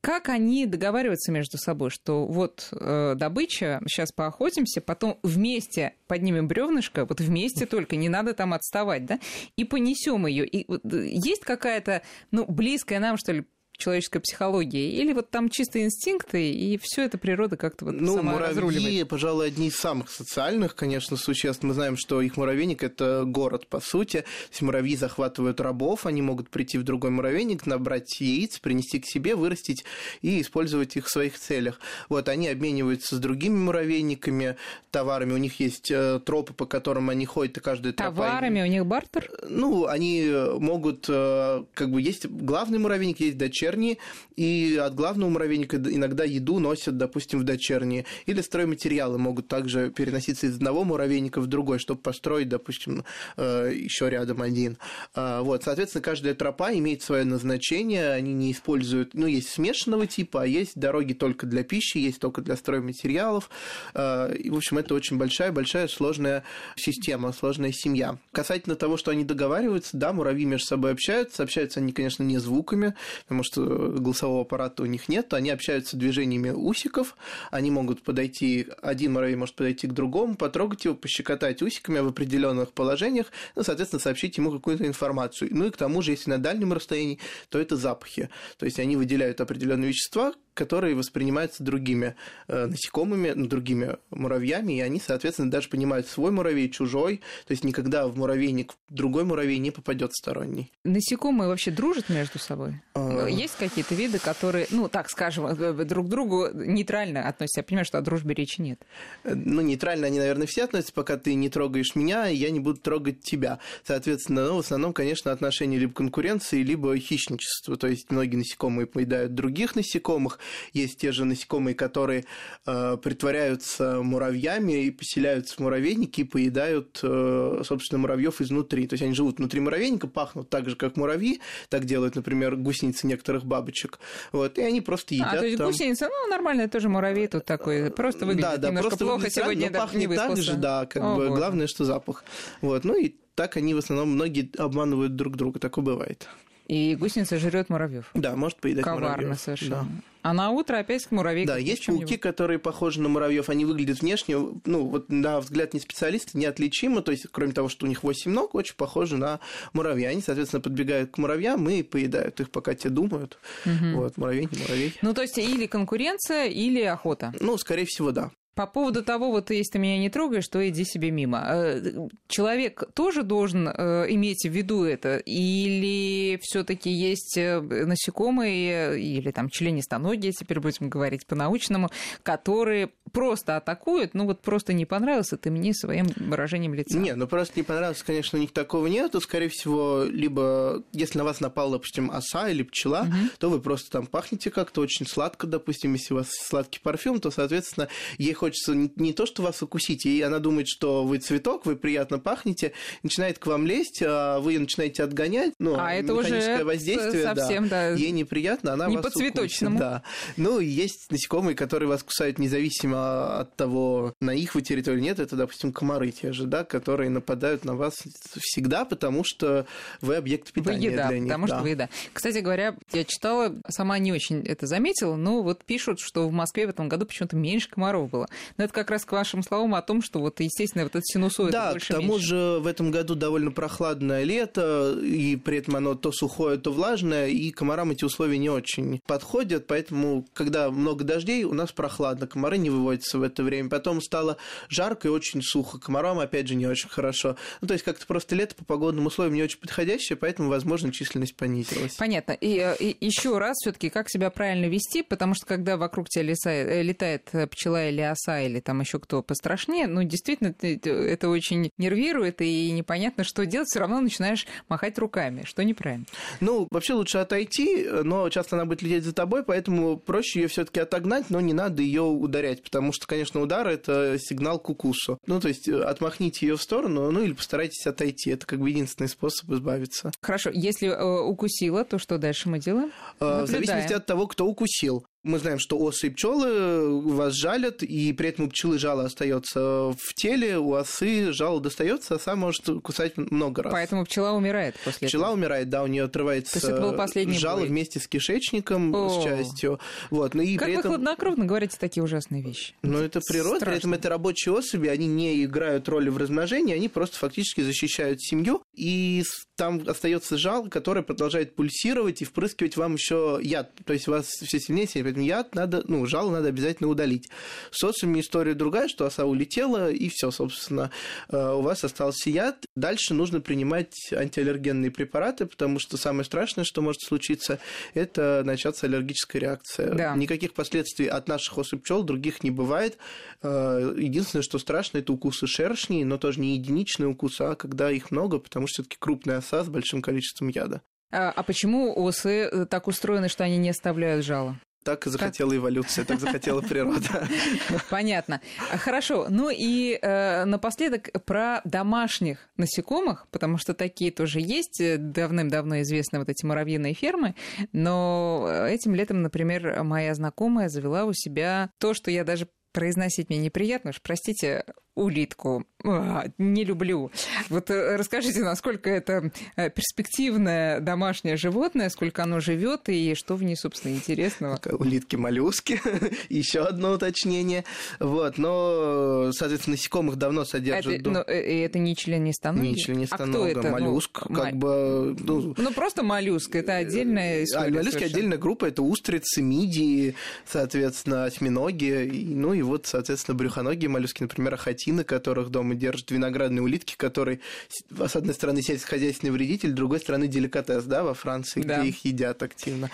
как 0.00 0.28
они 0.28 0.66
договариваются 0.66 1.32
между 1.32 1.58
собой, 1.58 1.90
что 1.90 2.26
вот 2.26 2.68
э, 2.70 3.14
добыча, 3.16 3.80
сейчас 3.88 4.12
поохотимся, 4.12 4.80
потом 4.80 5.18
вместе 5.24 5.94
поднимем 6.06 6.46
бревнышко, 6.46 7.04
вот 7.04 7.20
вместе 7.20 7.66
только, 7.66 7.96
не 7.96 8.08
надо 8.08 8.32
там 8.32 8.54
отставать, 8.54 9.04
да, 9.04 9.18
и 9.56 9.64
понесем 9.64 10.26
ее. 10.26 10.46
И 10.46 10.64
вот, 10.68 10.84
э, 10.84 11.08
есть 11.08 11.42
какая-то, 11.42 12.02
ну, 12.30 12.44
близкая 12.46 13.00
нам, 13.00 13.16
что 13.16 13.32
ли, 13.32 13.44
человеческой 13.76 14.20
психологии? 14.20 14.92
Или 14.92 15.12
вот 15.12 15.30
там 15.30 15.48
чисто 15.50 15.82
инстинкты, 15.82 16.50
и 16.50 16.78
все 16.80 17.04
это 17.04 17.18
природа 17.18 17.56
как-то 17.56 17.86
вот 17.86 17.94
ну, 17.94 18.14
сама 18.14 18.32
муравьи, 18.32 18.50
разруливает? 18.50 19.08
пожалуй, 19.08 19.48
одни 19.48 19.68
из 19.68 19.76
самых 19.76 20.10
социальных, 20.10 20.74
конечно, 20.74 21.16
существ. 21.16 21.62
Мы 21.62 21.74
знаем, 21.74 21.96
что 21.96 22.20
их 22.20 22.36
муравейник– 22.36 22.82
это 22.84 23.24
город, 23.26 23.66
по 23.66 23.80
сути. 23.80 24.24
Если 24.50 24.64
муравьи 24.64 24.96
захватывают 24.96 25.60
рабов, 25.60 26.06
они 26.06 26.22
могут 26.22 26.48
прийти 26.48 26.78
в 26.78 26.82
другой 26.82 27.10
муравейник, 27.10 27.66
набрать 27.66 28.20
яиц, 28.20 28.58
принести 28.58 29.00
к 29.00 29.06
себе, 29.06 29.34
вырастить 29.34 29.84
и 30.22 30.40
использовать 30.40 30.96
их 30.96 31.06
в 31.06 31.10
своих 31.10 31.38
целях. 31.38 31.78
Вот 32.08 32.28
они 32.28 32.48
обмениваются 32.48 33.16
с 33.16 33.18
другими 33.18 33.56
муравейниками, 33.56 34.56
товарами. 34.90 35.32
У 35.32 35.38
них 35.38 35.60
есть 35.60 35.90
э, 35.90 36.20
тропы, 36.24 36.54
по 36.54 36.66
которым 36.66 37.10
они 37.10 37.26
ходят, 37.26 37.58
и 37.58 37.60
каждая 37.60 37.92
Товарами? 37.92 38.60
Тропа... 38.60 38.68
У 38.68 38.70
них 38.70 38.86
бартер? 38.86 39.30
Ну, 39.48 39.86
они 39.86 40.30
могут, 40.58 41.06
э, 41.08 41.64
как 41.74 41.90
бы, 41.90 42.00
есть 42.00 42.26
главный 42.26 42.78
муравейник, 42.78 43.20
есть 43.20 43.36
дочерний 43.36 43.65
дочерние, 43.66 43.98
и 44.36 44.80
от 44.82 44.94
главного 44.94 45.30
муравейника 45.30 45.76
иногда 45.76 46.24
еду 46.24 46.58
носят, 46.58 46.96
допустим, 46.96 47.40
в 47.40 47.44
дочерние. 47.44 48.04
Или 48.26 48.40
стройматериалы 48.40 49.18
могут 49.18 49.48
также 49.48 49.90
переноситься 49.90 50.46
из 50.46 50.56
одного 50.56 50.84
муравейника 50.84 51.40
в 51.40 51.46
другой, 51.46 51.78
чтобы 51.78 52.00
построить, 52.00 52.48
допустим, 52.48 53.04
э, 53.36 53.72
еще 53.74 54.10
рядом 54.10 54.42
один. 54.42 54.78
А, 55.14 55.42
вот, 55.42 55.64
соответственно, 55.64 56.02
каждая 56.02 56.34
тропа 56.34 56.72
имеет 56.74 57.02
свое 57.02 57.24
назначение, 57.24 58.10
они 58.10 58.34
не 58.34 58.52
используют, 58.52 59.14
ну, 59.14 59.26
есть 59.26 59.48
смешанного 59.48 60.06
типа, 60.06 60.42
а 60.42 60.46
есть 60.46 60.78
дороги 60.78 61.12
только 61.12 61.46
для 61.46 61.64
пищи, 61.64 61.98
есть 61.98 62.20
только 62.20 62.42
для 62.42 62.56
стройматериалов. 62.56 63.50
А, 63.94 64.30
и, 64.32 64.50
в 64.50 64.56
общем, 64.56 64.78
это 64.78 64.94
очень 64.94 65.16
большая, 65.16 65.50
большая 65.50 65.88
сложная 65.88 66.44
система, 66.76 67.32
сложная 67.32 67.72
семья. 67.72 68.18
Касательно 68.32 68.76
того, 68.76 68.96
что 68.96 69.10
они 69.10 69.24
договариваются, 69.24 69.96
да, 69.96 70.12
муравьи 70.12 70.44
между 70.44 70.66
собой 70.66 70.92
общаются, 70.92 71.42
общаются 71.42 71.80
они, 71.80 71.92
конечно, 71.92 72.22
не 72.22 72.38
звуками, 72.38 72.94
потому 73.22 73.42
что 73.42 73.55
голосового 73.64 74.42
аппарата 74.42 74.82
у 74.82 74.86
них 74.86 75.08
нет, 75.08 75.32
они 75.34 75.50
общаются 75.50 75.96
движениями 75.96 76.50
усиков, 76.50 77.16
они 77.50 77.70
могут 77.70 78.02
подойти, 78.02 78.66
один 78.82 79.14
муравей 79.14 79.36
может 79.36 79.54
подойти 79.54 79.86
к 79.86 79.92
другому, 79.92 80.36
потрогать 80.36 80.84
его, 80.84 80.94
пощекотать 80.94 81.62
усиками 81.62 81.98
в 82.00 82.08
определенных 82.08 82.72
положениях, 82.72 83.26
ну, 83.54 83.62
соответственно, 83.62 84.00
сообщить 84.00 84.36
ему 84.36 84.50
какую-то 84.50 84.86
информацию. 84.86 85.50
Ну 85.52 85.66
и 85.66 85.70
к 85.70 85.76
тому 85.76 86.02
же, 86.02 86.12
если 86.12 86.30
на 86.30 86.38
дальнем 86.38 86.72
расстоянии, 86.72 87.18
то 87.48 87.58
это 87.58 87.76
запахи. 87.76 88.30
То 88.58 88.66
есть 88.66 88.78
они 88.78 88.96
выделяют 88.96 89.40
определенные 89.40 89.88
вещества, 89.88 90.32
которые 90.56 90.94
воспринимаются 90.94 91.62
другими 91.62 92.16
э, 92.48 92.66
насекомыми, 92.66 93.32
ну, 93.36 93.46
другими 93.46 93.98
муравьями, 94.10 94.78
и 94.78 94.80
они, 94.80 95.00
соответственно, 95.00 95.50
даже 95.50 95.68
понимают 95.68 96.08
свой 96.08 96.32
муравей, 96.32 96.70
чужой, 96.70 97.20
то 97.46 97.52
есть 97.52 97.62
никогда 97.62 98.08
в 98.08 98.16
муравейник 98.16 98.74
другой 98.88 99.24
муравей 99.24 99.58
не 99.58 99.70
попадет 99.70 100.12
сторонний. 100.14 100.72
Насекомые 100.84 101.48
вообще 101.48 101.70
дружат 101.70 102.08
между 102.08 102.38
собой? 102.38 102.80
А... 102.94 103.26
Есть 103.26 103.56
какие-то 103.58 103.94
виды, 103.94 104.18
которые, 104.18 104.66
ну, 104.70 104.88
так 104.88 105.10
скажем, 105.10 105.46
э, 105.46 105.84
друг 105.84 106.06
к 106.06 106.08
другу 106.08 106.48
нейтрально 106.52 107.28
относятся? 107.28 107.60
Я 107.60 107.64
понимаю, 107.64 107.84
что 107.84 107.98
о 107.98 108.00
дружбе 108.00 108.34
речи 108.34 108.60
нет. 108.60 108.80
Э, 109.24 109.34
ну, 109.34 109.60
нейтрально 109.60 110.06
они, 110.06 110.18
наверное, 110.18 110.46
все 110.46 110.64
относятся, 110.64 110.94
пока 110.94 111.18
ты 111.18 111.34
не 111.34 111.50
трогаешь 111.50 111.94
меня, 111.94 112.26
я 112.26 112.50
не 112.50 112.60
буду 112.60 112.80
трогать 112.80 113.20
тебя. 113.20 113.58
Соответственно, 113.84 114.46
ну, 114.46 114.56
в 114.56 114.60
основном, 114.60 114.94
конечно, 114.94 115.32
отношения 115.32 115.78
либо 115.78 115.92
конкуренции, 115.92 116.62
либо 116.62 116.96
хищничества. 116.96 117.76
То 117.76 117.88
есть 117.88 118.10
многие 118.10 118.36
насекомые 118.36 118.86
поедают 118.86 119.34
других 119.34 119.76
насекомых, 119.76 120.38
есть 120.72 120.98
те 120.98 121.12
же 121.12 121.24
насекомые, 121.24 121.74
которые 121.74 122.24
э, 122.66 122.96
притворяются 123.02 124.02
муравьями 124.02 124.84
и 124.84 124.90
поселяются 124.90 125.56
в 125.56 125.58
муравейнике 125.60 126.22
и 126.22 126.24
поедают, 126.24 127.00
э, 127.02 127.62
собственно, 127.64 127.98
муравьев 127.98 128.40
изнутри. 128.40 128.86
То 128.86 128.94
есть 128.94 129.02
они 129.02 129.14
живут 129.14 129.38
внутри 129.38 129.60
муравейника, 129.60 130.06
пахнут 130.06 130.50
так 130.50 130.68
же, 130.68 130.76
как 130.76 130.96
муравьи. 130.96 131.40
Так 131.68 131.84
делают, 131.84 132.16
например, 132.16 132.56
гусеницы 132.56 133.06
некоторых 133.06 133.44
бабочек. 133.44 133.98
Вот, 134.32 134.58
и 134.58 134.62
они 134.62 134.80
просто 134.80 135.14
едят. 135.14 135.34
А, 135.34 135.38
то 135.38 135.46
есть 135.46 135.58
там... 135.58 135.66
гусеница, 135.66 136.08
ну, 136.08 136.30
нормально, 136.30 136.68
тоже 136.68 136.88
муравей 136.88 137.26
тут 137.28 137.44
такой. 137.44 137.90
Просто 137.90 138.26
выглядит 138.26 138.50
да, 138.50 138.56
да, 138.56 138.68
немножко 138.68 138.90
просто 138.90 139.04
плохо 139.04 139.30
сегодня. 139.30 139.70
Но 139.70 139.78
пахнет 139.78 140.10
не 140.10 140.16
так 140.16 140.36
же, 140.36 140.54
да, 140.54 140.86
как 140.86 141.02
О, 141.02 141.16
бы. 141.16 141.28
Главное, 141.28 141.66
что 141.66 141.84
запах. 141.84 142.24
Вот, 142.60 142.84
ну 142.84 142.96
и 142.98 143.14
так 143.34 143.56
они 143.56 143.74
в 143.74 143.78
основном 143.78 144.10
многие 144.10 144.50
обманывают 144.58 145.14
друг 145.14 145.36
друга, 145.36 145.60
такое 145.60 145.84
бывает. 145.84 146.28
И 146.66 146.96
гусеница 146.96 147.38
жрет 147.38 147.68
муравьев. 147.68 148.10
Да, 148.14 148.34
может 148.34 148.58
поедать 148.58 148.84
Коварно 148.84 149.08
муравьев. 149.10 149.40
совершенно. 149.40 149.70
Да. 149.70 149.86
А 150.22 150.32
на 150.32 150.50
утро 150.50 150.78
опять 150.78 151.06
к 151.06 151.12
муравей. 151.12 151.46
Да, 151.46 151.56
есть 151.56 151.86
пауки, 151.86 152.16
которые 152.16 152.58
похожи 152.58 153.00
на 153.00 153.08
муравьев. 153.08 153.48
Они 153.48 153.64
выглядят 153.64 154.00
внешне, 154.00 154.36
ну, 154.64 154.88
вот 154.88 155.08
на 155.08 155.38
взгляд 155.38 155.72
не 155.72 155.78
специалиста, 155.78 156.36
неотличимо. 156.36 157.02
То 157.02 157.12
есть, 157.12 157.28
кроме 157.30 157.52
того, 157.52 157.68
что 157.68 157.86
у 157.86 157.88
них 157.88 158.02
8 158.02 158.32
ног, 158.32 158.56
очень 158.56 158.74
похожи 158.74 159.16
на 159.16 159.38
муравья. 159.72 160.08
Они, 160.08 160.20
соответственно, 160.20 160.60
подбегают 160.60 161.12
к 161.12 161.18
муравьям 161.18 161.68
и 161.68 161.84
поедают 161.84 162.40
их, 162.40 162.50
пока 162.50 162.74
те 162.74 162.88
думают. 162.88 163.38
Угу. 163.64 164.00
Вот, 164.00 164.16
муравей, 164.16 164.48
не 164.50 164.58
муравей. 164.58 164.94
Ну, 165.00 165.14
то 165.14 165.22
есть, 165.22 165.38
или 165.38 165.66
конкуренция, 165.66 166.46
или 166.46 166.82
охота. 166.82 167.32
Ну, 167.38 167.56
скорее 167.56 167.84
всего, 167.84 168.10
да. 168.10 168.32
По 168.56 168.66
поводу 168.66 169.04
того, 169.04 169.30
вот 169.30 169.50
если 169.50 169.72
ты 169.72 169.78
меня 169.78 169.98
не 169.98 170.08
трогаешь, 170.08 170.48
то 170.48 170.66
иди 170.66 170.84
себе 170.86 171.10
мимо. 171.10 171.44
Э, 171.46 172.08
человек 172.26 172.84
тоже 172.94 173.22
должен 173.22 173.68
э, 173.68 174.06
иметь 174.08 174.46
в 174.46 174.50
виду 174.50 174.84
это? 174.84 175.18
Или 175.18 176.38
все 176.40 176.64
таки 176.64 176.90
есть 176.90 177.36
э, 177.36 177.60
насекомые 177.60 178.98
или 178.98 179.30
там 179.30 179.50
членистоногие, 179.50 180.32
теперь 180.32 180.60
будем 180.60 180.88
говорить 180.88 181.26
по-научному, 181.26 181.90
которые 182.22 182.88
просто 183.16 183.56
атакуют, 183.56 184.12
ну 184.12 184.26
вот 184.26 184.42
просто 184.42 184.74
не 184.74 184.84
понравился 184.84 185.38
ты 185.38 185.50
мне 185.50 185.72
своим 185.72 186.06
выражением 186.16 186.74
лица? 186.74 186.98
Нет, 186.98 187.16
ну 187.16 187.26
просто 187.26 187.54
не 187.56 187.62
понравился, 187.62 188.04
конечно, 188.04 188.38
у 188.38 188.42
них 188.42 188.52
такого 188.52 188.88
нету. 188.88 189.22
Скорее 189.22 189.48
всего, 189.48 190.04
либо 190.04 190.84
если 190.92 191.16
на 191.16 191.24
вас 191.24 191.40
напала, 191.40 191.72
допустим, 191.72 192.10
оса 192.10 192.50
или 192.50 192.62
пчела, 192.62 193.06
угу. 193.08 193.30
то 193.38 193.48
вы 193.48 193.58
просто 193.58 193.90
там 193.90 194.06
пахнете 194.06 194.50
как-то 194.50 194.82
очень 194.82 195.06
сладко, 195.06 195.46
допустим, 195.46 195.94
если 195.94 196.12
у 196.12 196.18
вас 196.18 196.28
сладкий 196.30 196.78
парфюм, 196.78 197.18
то, 197.18 197.30
соответственно, 197.30 197.88
ей 198.18 198.34
хочется 198.34 198.74
не, 198.74 198.92
не 198.96 199.14
то, 199.14 199.24
что 199.24 199.42
вас 199.42 199.62
укусить, 199.62 200.04
и 200.04 200.20
она 200.20 200.38
думает, 200.38 200.68
что 200.68 201.02
вы 201.04 201.16
цветок, 201.16 201.64
вы 201.64 201.76
приятно 201.76 202.18
пахнете, 202.18 202.72
начинает 203.02 203.38
к 203.38 203.46
вам 203.46 203.66
лезть, 203.66 204.02
а 204.06 204.40
вы 204.40 204.52
ее 204.52 204.60
начинаете 204.60 205.02
отгонять. 205.02 205.54
Ну, 205.58 205.74
а 205.78 205.94
это 205.94 206.12
уже 206.12 206.62
воздействие, 206.64 207.22
совсем, 207.22 207.68
да. 207.68 207.92
да. 207.92 207.96
Ей 207.96 208.10
неприятно, 208.10 208.74
она 208.74 208.88
не 208.88 208.96
вас 208.96 209.06
по 209.06 209.10
цветочному. 209.10 209.76
Укусит, 209.76 209.90
да. 209.90 210.02
Ну, 210.36 210.58
есть 210.58 211.10
насекомые, 211.10 211.56
которые 211.56 211.88
вас 211.88 212.02
кусают 212.02 212.38
независимо 212.38 213.05
от 213.40 213.56
того, 213.56 214.14
на 214.20 214.30
их 214.30 214.54
вы 214.54 214.62
территории 214.62 215.00
нет. 215.00 215.18
Это, 215.18 215.36
допустим, 215.36 215.72
комары 215.72 216.10
те 216.10 216.32
же, 216.32 216.46
да, 216.46 216.64
которые 216.64 217.10
нападают 217.10 217.64
на 217.64 217.74
вас 217.74 217.94
всегда, 218.38 218.84
потому 218.84 219.24
что 219.24 219.66
вы 220.00 220.16
объект 220.16 220.52
питания 220.52 220.88
вы 220.88 220.94
еда, 220.94 221.08
для 221.08 221.18
них. 221.18 221.28
потому 221.28 221.46
да. 221.46 221.54
что 221.54 221.62
вы 221.62 221.68
еда. 221.70 221.88
Кстати 222.12 222.38
говоря, 222.38 222.76
я 222.92 223.04
читала, 223.04 223.54
сама 223.68 223.98
не 223.98 224.12
очень 224.12 224.42
это 224.46 224.66
заметила, 224.66 225.16
но 225.16 225.42
вот 225.42 225.64
пишут, 225.64 226.00
что 226.00 226.28
в 226.28 226.32
Москве 226.32 226.66
в 226.66 226.70
этом 226.70 226.88
году 226.88 227.06
почему-то 227.06 227.36
меньше 227.36 227.68
комаров 227.68 228.10
было. 228.10 228.28
Но 228.56 228.64
это 228.64 228.72
как 228.72 228.90
раз 228.90 229.04
к 229.04 229.12
вашим 229.12 229.42
словам 229.42 229.74
о 229.74 229.82
том, 229.82 230.02
что 230.02 230.20
вот, 230.20 230.40
естественно, 230.40 230.84
вот 230.84 230.90
этот 230.90 231.06
синусоид 231.06 231.52
Да, 231.52 231.72
больше 231.72 231.92
к 231.92 231.96
тому 231.96 232.14
меньше. 232.14 232.26
же 232.26 232.58
в 232.60 232.66
этом 232.66 232.90
году 232.90 233.14
довольно 233.14 233.50
прохладное 233.50 234.24
лето, 234.24 234.98
и 235.02 235.36
при 235.36 235.58
этом 235.58 235.76
оно 235.76 235.94
то 235.94 236.12
сухое, 236.12 236.58
то 236.58 236.72
влажное, 236.72 237.28
и 237.28 237.50
комарам 237.50 237.90
эти 237.90 238.04
условия 238.04 238.38
не 238.38 238.50
очень 238.50 239.00
подходят, 239.06 239.66
поэтому, 239.66 240.26
когда 240.34 240.70
много 240.70 241.04
дождей, 241.04 241.44
у 241.44 241.54
нас 241.54 241.72
прохладно, 241.72 242.26
комары 242.26 242.58
не 242.58 242.70
выводятся 242.86 243.18
в 243.18 243.22
это 243.22 243.42
время. 243.42 243.68
Потом 243.68 244.00
стало 244.00 244.36
жарко 244.68 245.08
и 245.08 245.10
очень 245.10 245.42
сухо, 245.42 245.78
комарам, 245.78 246.18
опять 246.18 246.48
же, 246.48 246.54
не 246.54 246.66
очень 246.66 246.88
хорошо. 246.88 247.36
Ну, 247.60 247.68
то 247.68 247.74
есть, 247.74 247.84
как-то 247.84 248.06
просто 248.06 248.34
лето 248.34 248.54
по 248.54 248.64
погодным 248.64 249.06
условиям 249.06 249.34
не 249.34 249.42
очень 249.42 249.58
подходящее, 249.58 250.16
поэтому, 250.16 250.48
возможно, 250.48 250.92
численность 250.92 251.36
понизилась. 251.36 251.94
Понятно. 251.94 252.32
И, 252.32 252.58
э, 252.58 252.76
и 252.78 252.96
еще 253.04 253.38
раз 253.38 253.56
все 253.60 253.72
таки 253.72 253.90
как 253.90 254.08
себя 254.08 254.30
правильно 254.30 254.66
вести, 254.66 255.02
потому 255.02 255.34
что, 255.34 255.46
когда 255.46 255.76
вокруг 255.76 256.08
тебя 256.08 256.24
летает, 256.24 256.68
э, 256.68 256.82
летает 256.82 257.30
пчела 257.50 257.88
или 257.88 258.00
оса, 258.00 258.40
или 258.40 258.60
там 258.60 258.80
еще 258.80 258.98
кто 258.98 259.22
пострашнее, 259.22 259.86
ну, 259.86 260.02
действительно, 260.04 260.54
это 260.60 261.28
очень 261.28 261.70
нервирует, 261.78 262.40
и 262.40 262.70
непонятно, 262.70 263.24
что 263.24 263.46
делать, 263.46 263.68
все 263.68 263.80
равно 263.80 264.00
начинаешь 264.00 264.46
махать 264.68 264.98
руками, 264.98 265.42
что 265.44 265.64
неправильно. 265.64 266.06
Ну, 266.40 266.68
вообще 266.70 266.94
лучше 266.94 267.18
отойти, 267.18 267.86
но 268.04 268.28
часто 268.28 268.56
она 268.56 268.64
будет 268.64 268.82
лететь 268.82 269.04
за 269.04 269.12
тобой, 269.12 269.42
поэтому 269.42 269.96
проще 269.96 270.42
ее 270.42 270.48
все-таки 270.48 270.80
отогнать, 270.80 271.30
но 271.30 271.40
не 271.40 271.52
надо 271.52 271.82
ее 271.82 272.02
ударять, 272.02 272.62
потому 272.62 272.75
что, 272.92 273.06
конечно, 273.06 273.40
удар 273.40 273.66
это 273.66 274.16
сигнал 274.18 274.58
к 274.58 274.68
укусу. 274.70 275.18
Ну, 275.26 275.40
то 275.40 275.48
есть 275.48 275.68
отмахните 275.68 276.46
ее 276.46 276.56
в 276.56 276.62
сторону, 276.62 277.10
ну 277.10 277.22
или 277.22 277.32
постарайтесь 277.32 277.86
отойти. 277.86 278.30
Это 278.30 278.46
как 278.46 278.60
бы 278.60 278.70
единственный 278.70 279.08
способ 279.08 279.50
избавиться. 279.50 280.12
Хорошо, 280.20 280.50
если 280.52 280.88
э, 280.88 281.20
укусила, 281.22 281.84
то 281.84 281.98
что 281.98 282.18
дальше 282.18 282.48
мы 282.48 282.58
делаем? 282.58 282.92
Э, 283.20 283.44
в 283.44 283.46
зависимости 283.46 283.92
от 283.92 284.06
того, 284.06 284.26
кто 284.26 284.46
укусил. 284.46 285.06
Мы 285.26 285.40
знаем, 285.40 285.58
что 285.58 285.76
осы 285.76 286.06
и 286.06 286.10
пчелы 286.10 287.00
вас 287.02 287.34
жалят, 287.34 287.82
и 287.82 288.12
при 288.12 288.28
этом 288.28 288.44
у 288.44 288.48
пчелы 288.48 288.78
жало 288.78 289.06
остается 289.06 289.60
в 289.90 290.14
теле, 290.14 290.56
у 290.56 290.72
осы 290.74 291.32
жало 291.32 291.60
достается, 291.60 292.14
оса 292.14 292.36
может 292.36 292.64
кусать 292.84 293.16
много 293.16 293.64
раз. 293.64 293.72
Поэтому 293.72 294.04
пчела 294.04 294.30
умирает 294.30 294.76
после 294.84 295.08
Пчела 295.08 295.24
этого. 295.24 295.34
умирает, 295.34 295.68
да, 295.68 295.82
у 295.82 295.88
нее 295.88 296.04
отрывается 296.04 296.52
То 296.52 296.58
есть 296.58 296.68
это 296.68 296.80
был 296.80 296.96
последний 296.96 297.36
жало 297.36 297.58
бой. 297.58 297.68
вместе 297.68 297.98
с 297.98 298.06
кишечником, 298.06 298.94
О. 298.94 299.08
с 299.08 299.24
частью. 299.24 299.80
Вот. 300.10 300.34
Ну, 300.34 300.42
и 300.42 300.56
как 300.56 300.66
при 300.68 300.74
вы 300.74 300.78
этом... 300.78 300.92
хладнокровно 300.92 301.44
говорите 301.44 301.76
такие 301.76 302.04
ужасные 302.04 302.40
вещи? 302.40 302.74
Ну, 302.82 302.98
это 302.98 303.20
природа, 303.20 303.56
Страшно. 303.56 303.66
при 303.66 303.78
этом 303.78 303.94
это 303.94 304.08
рабочие 304.08 304.54
особи, 304.54 304.86
они 304.86 305.08
не 305.08 305.42
играют 305.42 305.88
роли 305.88 306.08
в 306.08 306.18
размножении, 306.18 306.72
они 306.72 306.88
просто 306.88 307.18
фактически 307.18 307.62
защищают 307.62 308.22
семью, 308.22 308.62
и 308.76 309.24
там 309.56 309.82
остается 309.86 310.36
жало, 310.36 310.68
которое 310.68 311.02
продолжает 311.02 311.54
пульсировать 311.54 312.22
и 312.22 312.24
впрыскивать 312.24 312.76
вам 312.76 312.94
еще 312.94 313.38
яд. 313.42 313.72
То 313.84 313.92
есть 313.92 314.06
у 314.06 314.12
вас 314.12 314.26
все 314.26 314.60
сильнее, 314.60 314.86
сильнее, 314.86 315.04
поэтому 315.04 315.24
яд 315.24 315.54
надо, 315.54 315.82
ну, 315.88 316.04
жало 316.06 316.30
надо 316.30 316.48
обязательно 316.48 316.88
удалить. 316.88 317.28
С 317.70 317.78
социуме 317.78 318.20
история 318.20 318.54
другая, 318.54 318.88
что 318.88 319.06
оса 319.06 319.24
улетела, 319.24 319.90
и 319.90 320.08
все, 320.08 320.30
собственно, 320.30 320.90
э, 321.28 321.52
у 321.52 321.62
вас 321.62 321.84
остался 321.84 322.30
яд. 322.30 322.66
Дальше 322.76 323.14
нужно 323.14 323.40
принимать 323.40 324.12
антиаллергенные 324.12 324.90
препараты, 324.90 325.46
потому 325.46 325.78
что 325.78 325.96
самое 325.96 326.24
страшное, 326.24 326.64
что 326.64 326.82
может 326.82 327.00
случиться, 327.00 327.58
это 327.94 328.42
начаться 328.44 328.86
аллергическая 328.86 329.40
реакция. 329.40 329.94
Да. 329.94 330.14
Никаких 330.16 330.52
последствий 330.52 331.06
от 331.06 331.28
наших 331.28 331.56
ос 331.58 331.72
и 331.72 331.76
пчел 331.76 332.02
других 332.02 332.42
не 332.42 332.50
бывает. 332.50 332.98
Э, 333.42 333.94
Единственное, 333.96 334.42
что 334.42 334.58
страшно, 334.58 334.98
это 334.98 335.12
укусы 335.12 335.46
шершней, 335.46 336.04
но 336.04 336.18
тоже 336.18 336.40
не 336.40 336.54
единичные 336.54 337.08
укусы, 337.08 337.42
а 337.42 337.54
когда 337.54 337.90
их 337.90 338.10
много, 338.10 338.38
потому 338.38 338.66
что 338.66 338.82
все-таки 338.82 338.96
крупная 338.98 339.40
оса 339.46 339.64
с 339.64 339.68
большим 339.68 340.02
количеством 340.02 340.48
яда. 340.48 340.82
А, 341.12 341.30
а 341.30 341.42
почему 341.42 341.92
осы 341.96 342.48
э, 342.50 342.66
так 342.66 342.88
устроены, 342.88 343.28
что 343.28 343.44
они 343.44 343.58
не 343.58 343.70
оставляют 343.70 344.24
жало? 344.24 344.58
Так 344.84 345.06
и 345.06 345.10
захотела 345.10 345.56
эволюция, 345.56 346.04
так 346.04 346.20
захотела 346.20 346.60
природа. 346.60 347.28
Понятно. 347.90 348.40
Хорошо. 348.70 349.26
Ну 349.28 349.50
и 349.50 349.98
э, 350.00 350.44
напоследок 350.44 351.10
про 351.24 351.60
домашних 351.64 352.38
насекомых, 352.56 353.26
потому 353.32 353.58
что 353.58 353.74
такие 353.74 354.12
тоже 354.12 354.40
есть. 354.40 354.80
Давным-давно 354.80 355.82
известны 355.82 356.20
вот 356.20 356.28
эти 356.28 356.44
муравьиные 356.46 356.94
фермы. 356.94 357.34
Но 357.72 358.48
этим 358.68 358.94
летом, 358.94 359.22
например, 359.22 359.82
моя 359.82 360.14
знакомая 360.14 360.68
завела 360.68 361.04
у 361.04 361.12
себя 361.12 361.70
то, 361.80 361.92
что 361.92 362.12
я 362.12 362.22
даже 362.22 362.46
произносить 362.72 363.28
мне 363.28 363.38
неприятно, 363.38 363.90
уж 363.90 364.02
простите, 364.02 364.64
улитку. 364.96 365.64
А, 365.84 366.24
не 366.38 366.64
люблю. 366.64 367.12
Вот 367.48 367.70
э, 367.70 367.96
расскажите, 367.96 368.42
насколько 368.42 368.90
это 368.90 369.30
э, 369.54 369.70
перспективное 369.70 370.80
домашнее 370.80 371.36
животное, 371.36 371.90
сколько 371.90 372.24
оно 372.24 372.40
живет 372.40 372.88
и 372.88 373.14
что 373.14 373.36
в 373.36 373.42
ней, 373.42 373.56
собственно, 373.56 373.92
интересного. 373.92 374.58
Улитки-моллюски. 374.64 375.80
Еще 376.28 376.60
одно 376.60 376.92
уточнение. 376.92 377.64
Вот, 378.00 378.38
но, 378.38 379.30
соответственно, 379.32 379.76
насекомых 379.76 380.16
давно 380.16 380.44
содержат. 380.44 380.92
Это, 380.92 381.10
но, 381.10 381.20
э, 381.20 381.64
это 381.64 381.78
не 381.78 381.94
членистоногий? 381.94 382.70
Не 382.70 382.76
членистоногий, 382.76 383.52
а 383.52 383.54
кто 383.54 383.60
это? 383.60 383.70
моллюск, 383.70 384.22
ну, 384.28 384.34
как 384.34 384.56
бы... 384.56 385.16
Ну, 385.20 385.54
ну, 385.56 385.72
просто 385.72 386.02
моллюск, 386.02 386.56
это 386.56 386.76
отдельная 386.76 387.44
история. 387.44 387.66
А, 387.66 387.70
моллюски 387.70 387.92
совершенно. 387.92 388.18
отдельная 388.18 388.38
группа, 388.38 388.64
это 388.64 388.82
устрицы, 388.82 389.42
мидии, 389.42 390.16
соответственно, 390.46 391.26
осьминоги, 391.26 392.10
ну 392.34 392.54
и 392.54 392.62
вот, 392.62 392.86
соответственно, 392.86 393.36
брюхоногие 393.36 393.90
моллюски, 393.90 394.22
например, 394.22 394.54
ахатины, 394.86 395.04
которых 395.04 395.50
дома 395.50 395.74
держат, 395.74 396.10
виноградные 396.10 396.62
улитки, 396.62 396.94
которые, 396.96 397.40
с 397.68 398.16
одной 398.16 398.34
стороны, 398.34 398.62
сельскохозяйственный 398.62 399.32
вредитель, 399.32 399.70
с 399.70 399.74
другой 399.74 400.00
стороны, 400.00 400.28
деликатес, 400.28 400.84
да, 400.84 401.02
во 401.02 401.14
Франции, 401.14 401.62
да. 401.62 401.80
где 401.80 401.88
их 401.88 402.04
едят 402.04 402.42
активно. 402.42 402.90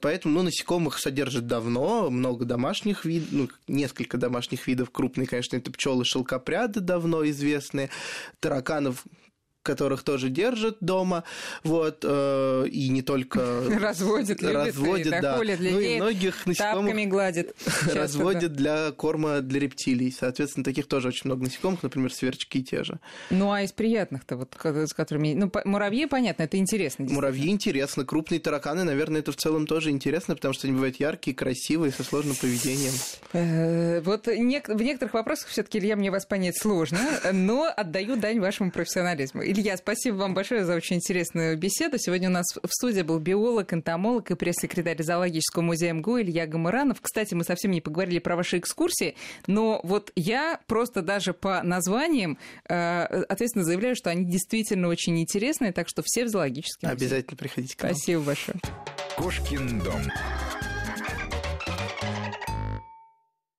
Поэтому, 0.00 0.34
ну, 0.34 0.42
насекомых 0.42 0.98
содержат 0.98 1.46
давно, 1.46 2.10
много 2.10 2.44
домашних 2.44 3.04
видов, 3.04 3.28
ну, 3.32 3.48
несколько 3.68 4.16
домашних 4.16 4.66
видов, 4.66 4.90
крупные, 4.90 5.26
конечно, 5.26 5.56
это 5.56 5.70
пчелы 5.70 6.04
шелкопряды 6.04 6.80
давно 6.80 7.26
известные, 7.28 7.90
тараканов 8.40 9.04
которых 9.64 10.04
тоже 10.04 10.28
держат 10.28 10.76
дома, 10.80 11.24
вот, 11.64 12.04
э, 12.04 12.66
и 12.70 12.88
не 12.88 13.02
только... 13.02 13.64
Разводят, 13.80 14.40
любят, 14.40 14.66
разводят, 14.66 15.06
и 15.06 15.20
да. 15.20 15.36
Холят, 15.36 15.58
ну 15.60 15.80
и 15.80 15.96
многих 15.96 16.46
насекомых 16.46 17.08
гладят. 17.08 17.54
разводят 17.92 18.52
для 18.52 18.92
корма 18.92 19.40
для 19.40 19.60
рептилий. 19.60 20.14
Соответственно, 20.16 20.64
таких 20.64 20.86
тоже 20.86 21.08
очень 21.08 21.22
много 21.24 21.44
насекомых, 21.44 21.82
например, 21.82 22.12
сверчки 22.12 22.62
те 22.62 22.84
же. 22.84 23.00
Ну, 23.30 23.50
а 23.50 23.62
из 23.62 23.72
приятных-то, 23.72 24.36
вот, 24.36 24.54
с 24.62 24.92
которыми... 24.92 25.34
Ну, 25.34 25.50
муравьи, 25.64 26.06
понятно, 26.06 26.44
это 26.44 26.56
интересно. 26.58 27.06
Муравьи 27.08 27.50
интересно. 27.50 28.04
Крупные 28.04 28.40
тараканы, 28.40 28.84
наверное, 28.84 29.20
это 29.20 29.32
в 29.32 29.36
целом 29.36 29.66
тоже 29.66 29.90
интересно, 29.90 30.34
потому 30.34 30.54
что 30.54 30.66
они 30.66 30.74
бывают 30.74 31.00
яркие, 31.00 31.34
красивые, 31.34 31.92
со 31.92 32.04
сложным 32.04 32.36
поведением. 32.36 32.92
Э, 33.32 34.00
вот 34.02 34.26
в 34.26 34.82
некоторых 34.82 35.14
вопросах 35.14 35.48
все 35.48 35.62
таки 35.62 35.78
Илья, 35.78 35.96
мне 35.96 36.10
вас 36.10 36.26
понять 36.26 36.58
сложно, 36.58 37.00
но 37.32 37.72
отдаю 37.74 38.16
дань 38.16 38.40
вашему 38.40 38.70
профессионализму. 38.70 39.42
Илья, 39.56 39.76
спасибо 39.76 40.16
вам 40.16 40.34
большое 40.34 40.64
за 40.64 40.74
очень 40.74 40.96
интересную 40.96 41.56
беседу. 41.56 41.96
Сегодня 41.96 42.28
у 42.28 42.32
нас 42.32 42.44
в 42.60 42.68
студии 42.70 43.02
был 43.02 43.20
биолог, 43.20 43.72
энтомолог 43.72 44.32
и 44.32 44.34
пресс-секретарь 44.34 45.00
зоологического 45.00 45.62
музея 45.62 45.92
МГУ 45.92 46.22
Илья 46.22 46.48
Гамаранов. 46.48 47.00
Кстати, 47.00 47.34
мы 47.34 47.44
совсем 47.44 47.70
не 47.70 47.80
поговорили 47.80 48.18
про 48.18 48.34
ваши 48.34 48.58
экскурсии, 48.58 49.14
но 49.46 49.80
вот 49.84 50.10
я 50.16 50.58
просто 50.66 51.02
даже 51.02 51.34
по 51.34 51.62
названиям 51.62 52.36
э, 52.68 53.04
ответственно 53.28 53.64
заявляю, 53.64 53.94
что 53.94 54.10
они 54.10 54.24
действительно 54.24 54.88
очень 54.88 55.20
интересные, 55.20 55.72
так 55.72 55.88
что 55.88 56.02
все 56.04 56.24
в 56.24 56.28
зоологическом 56.30 56.90
Обязательно 56.90 57.36
приходите 57.36 57.76
к 57.76 57.82
нам. 57.84 57.94
Спасибо 57.94 58.22
большое. 58.22 58.58
Кошкин 59.16 59.78
дом. 59.78 60.02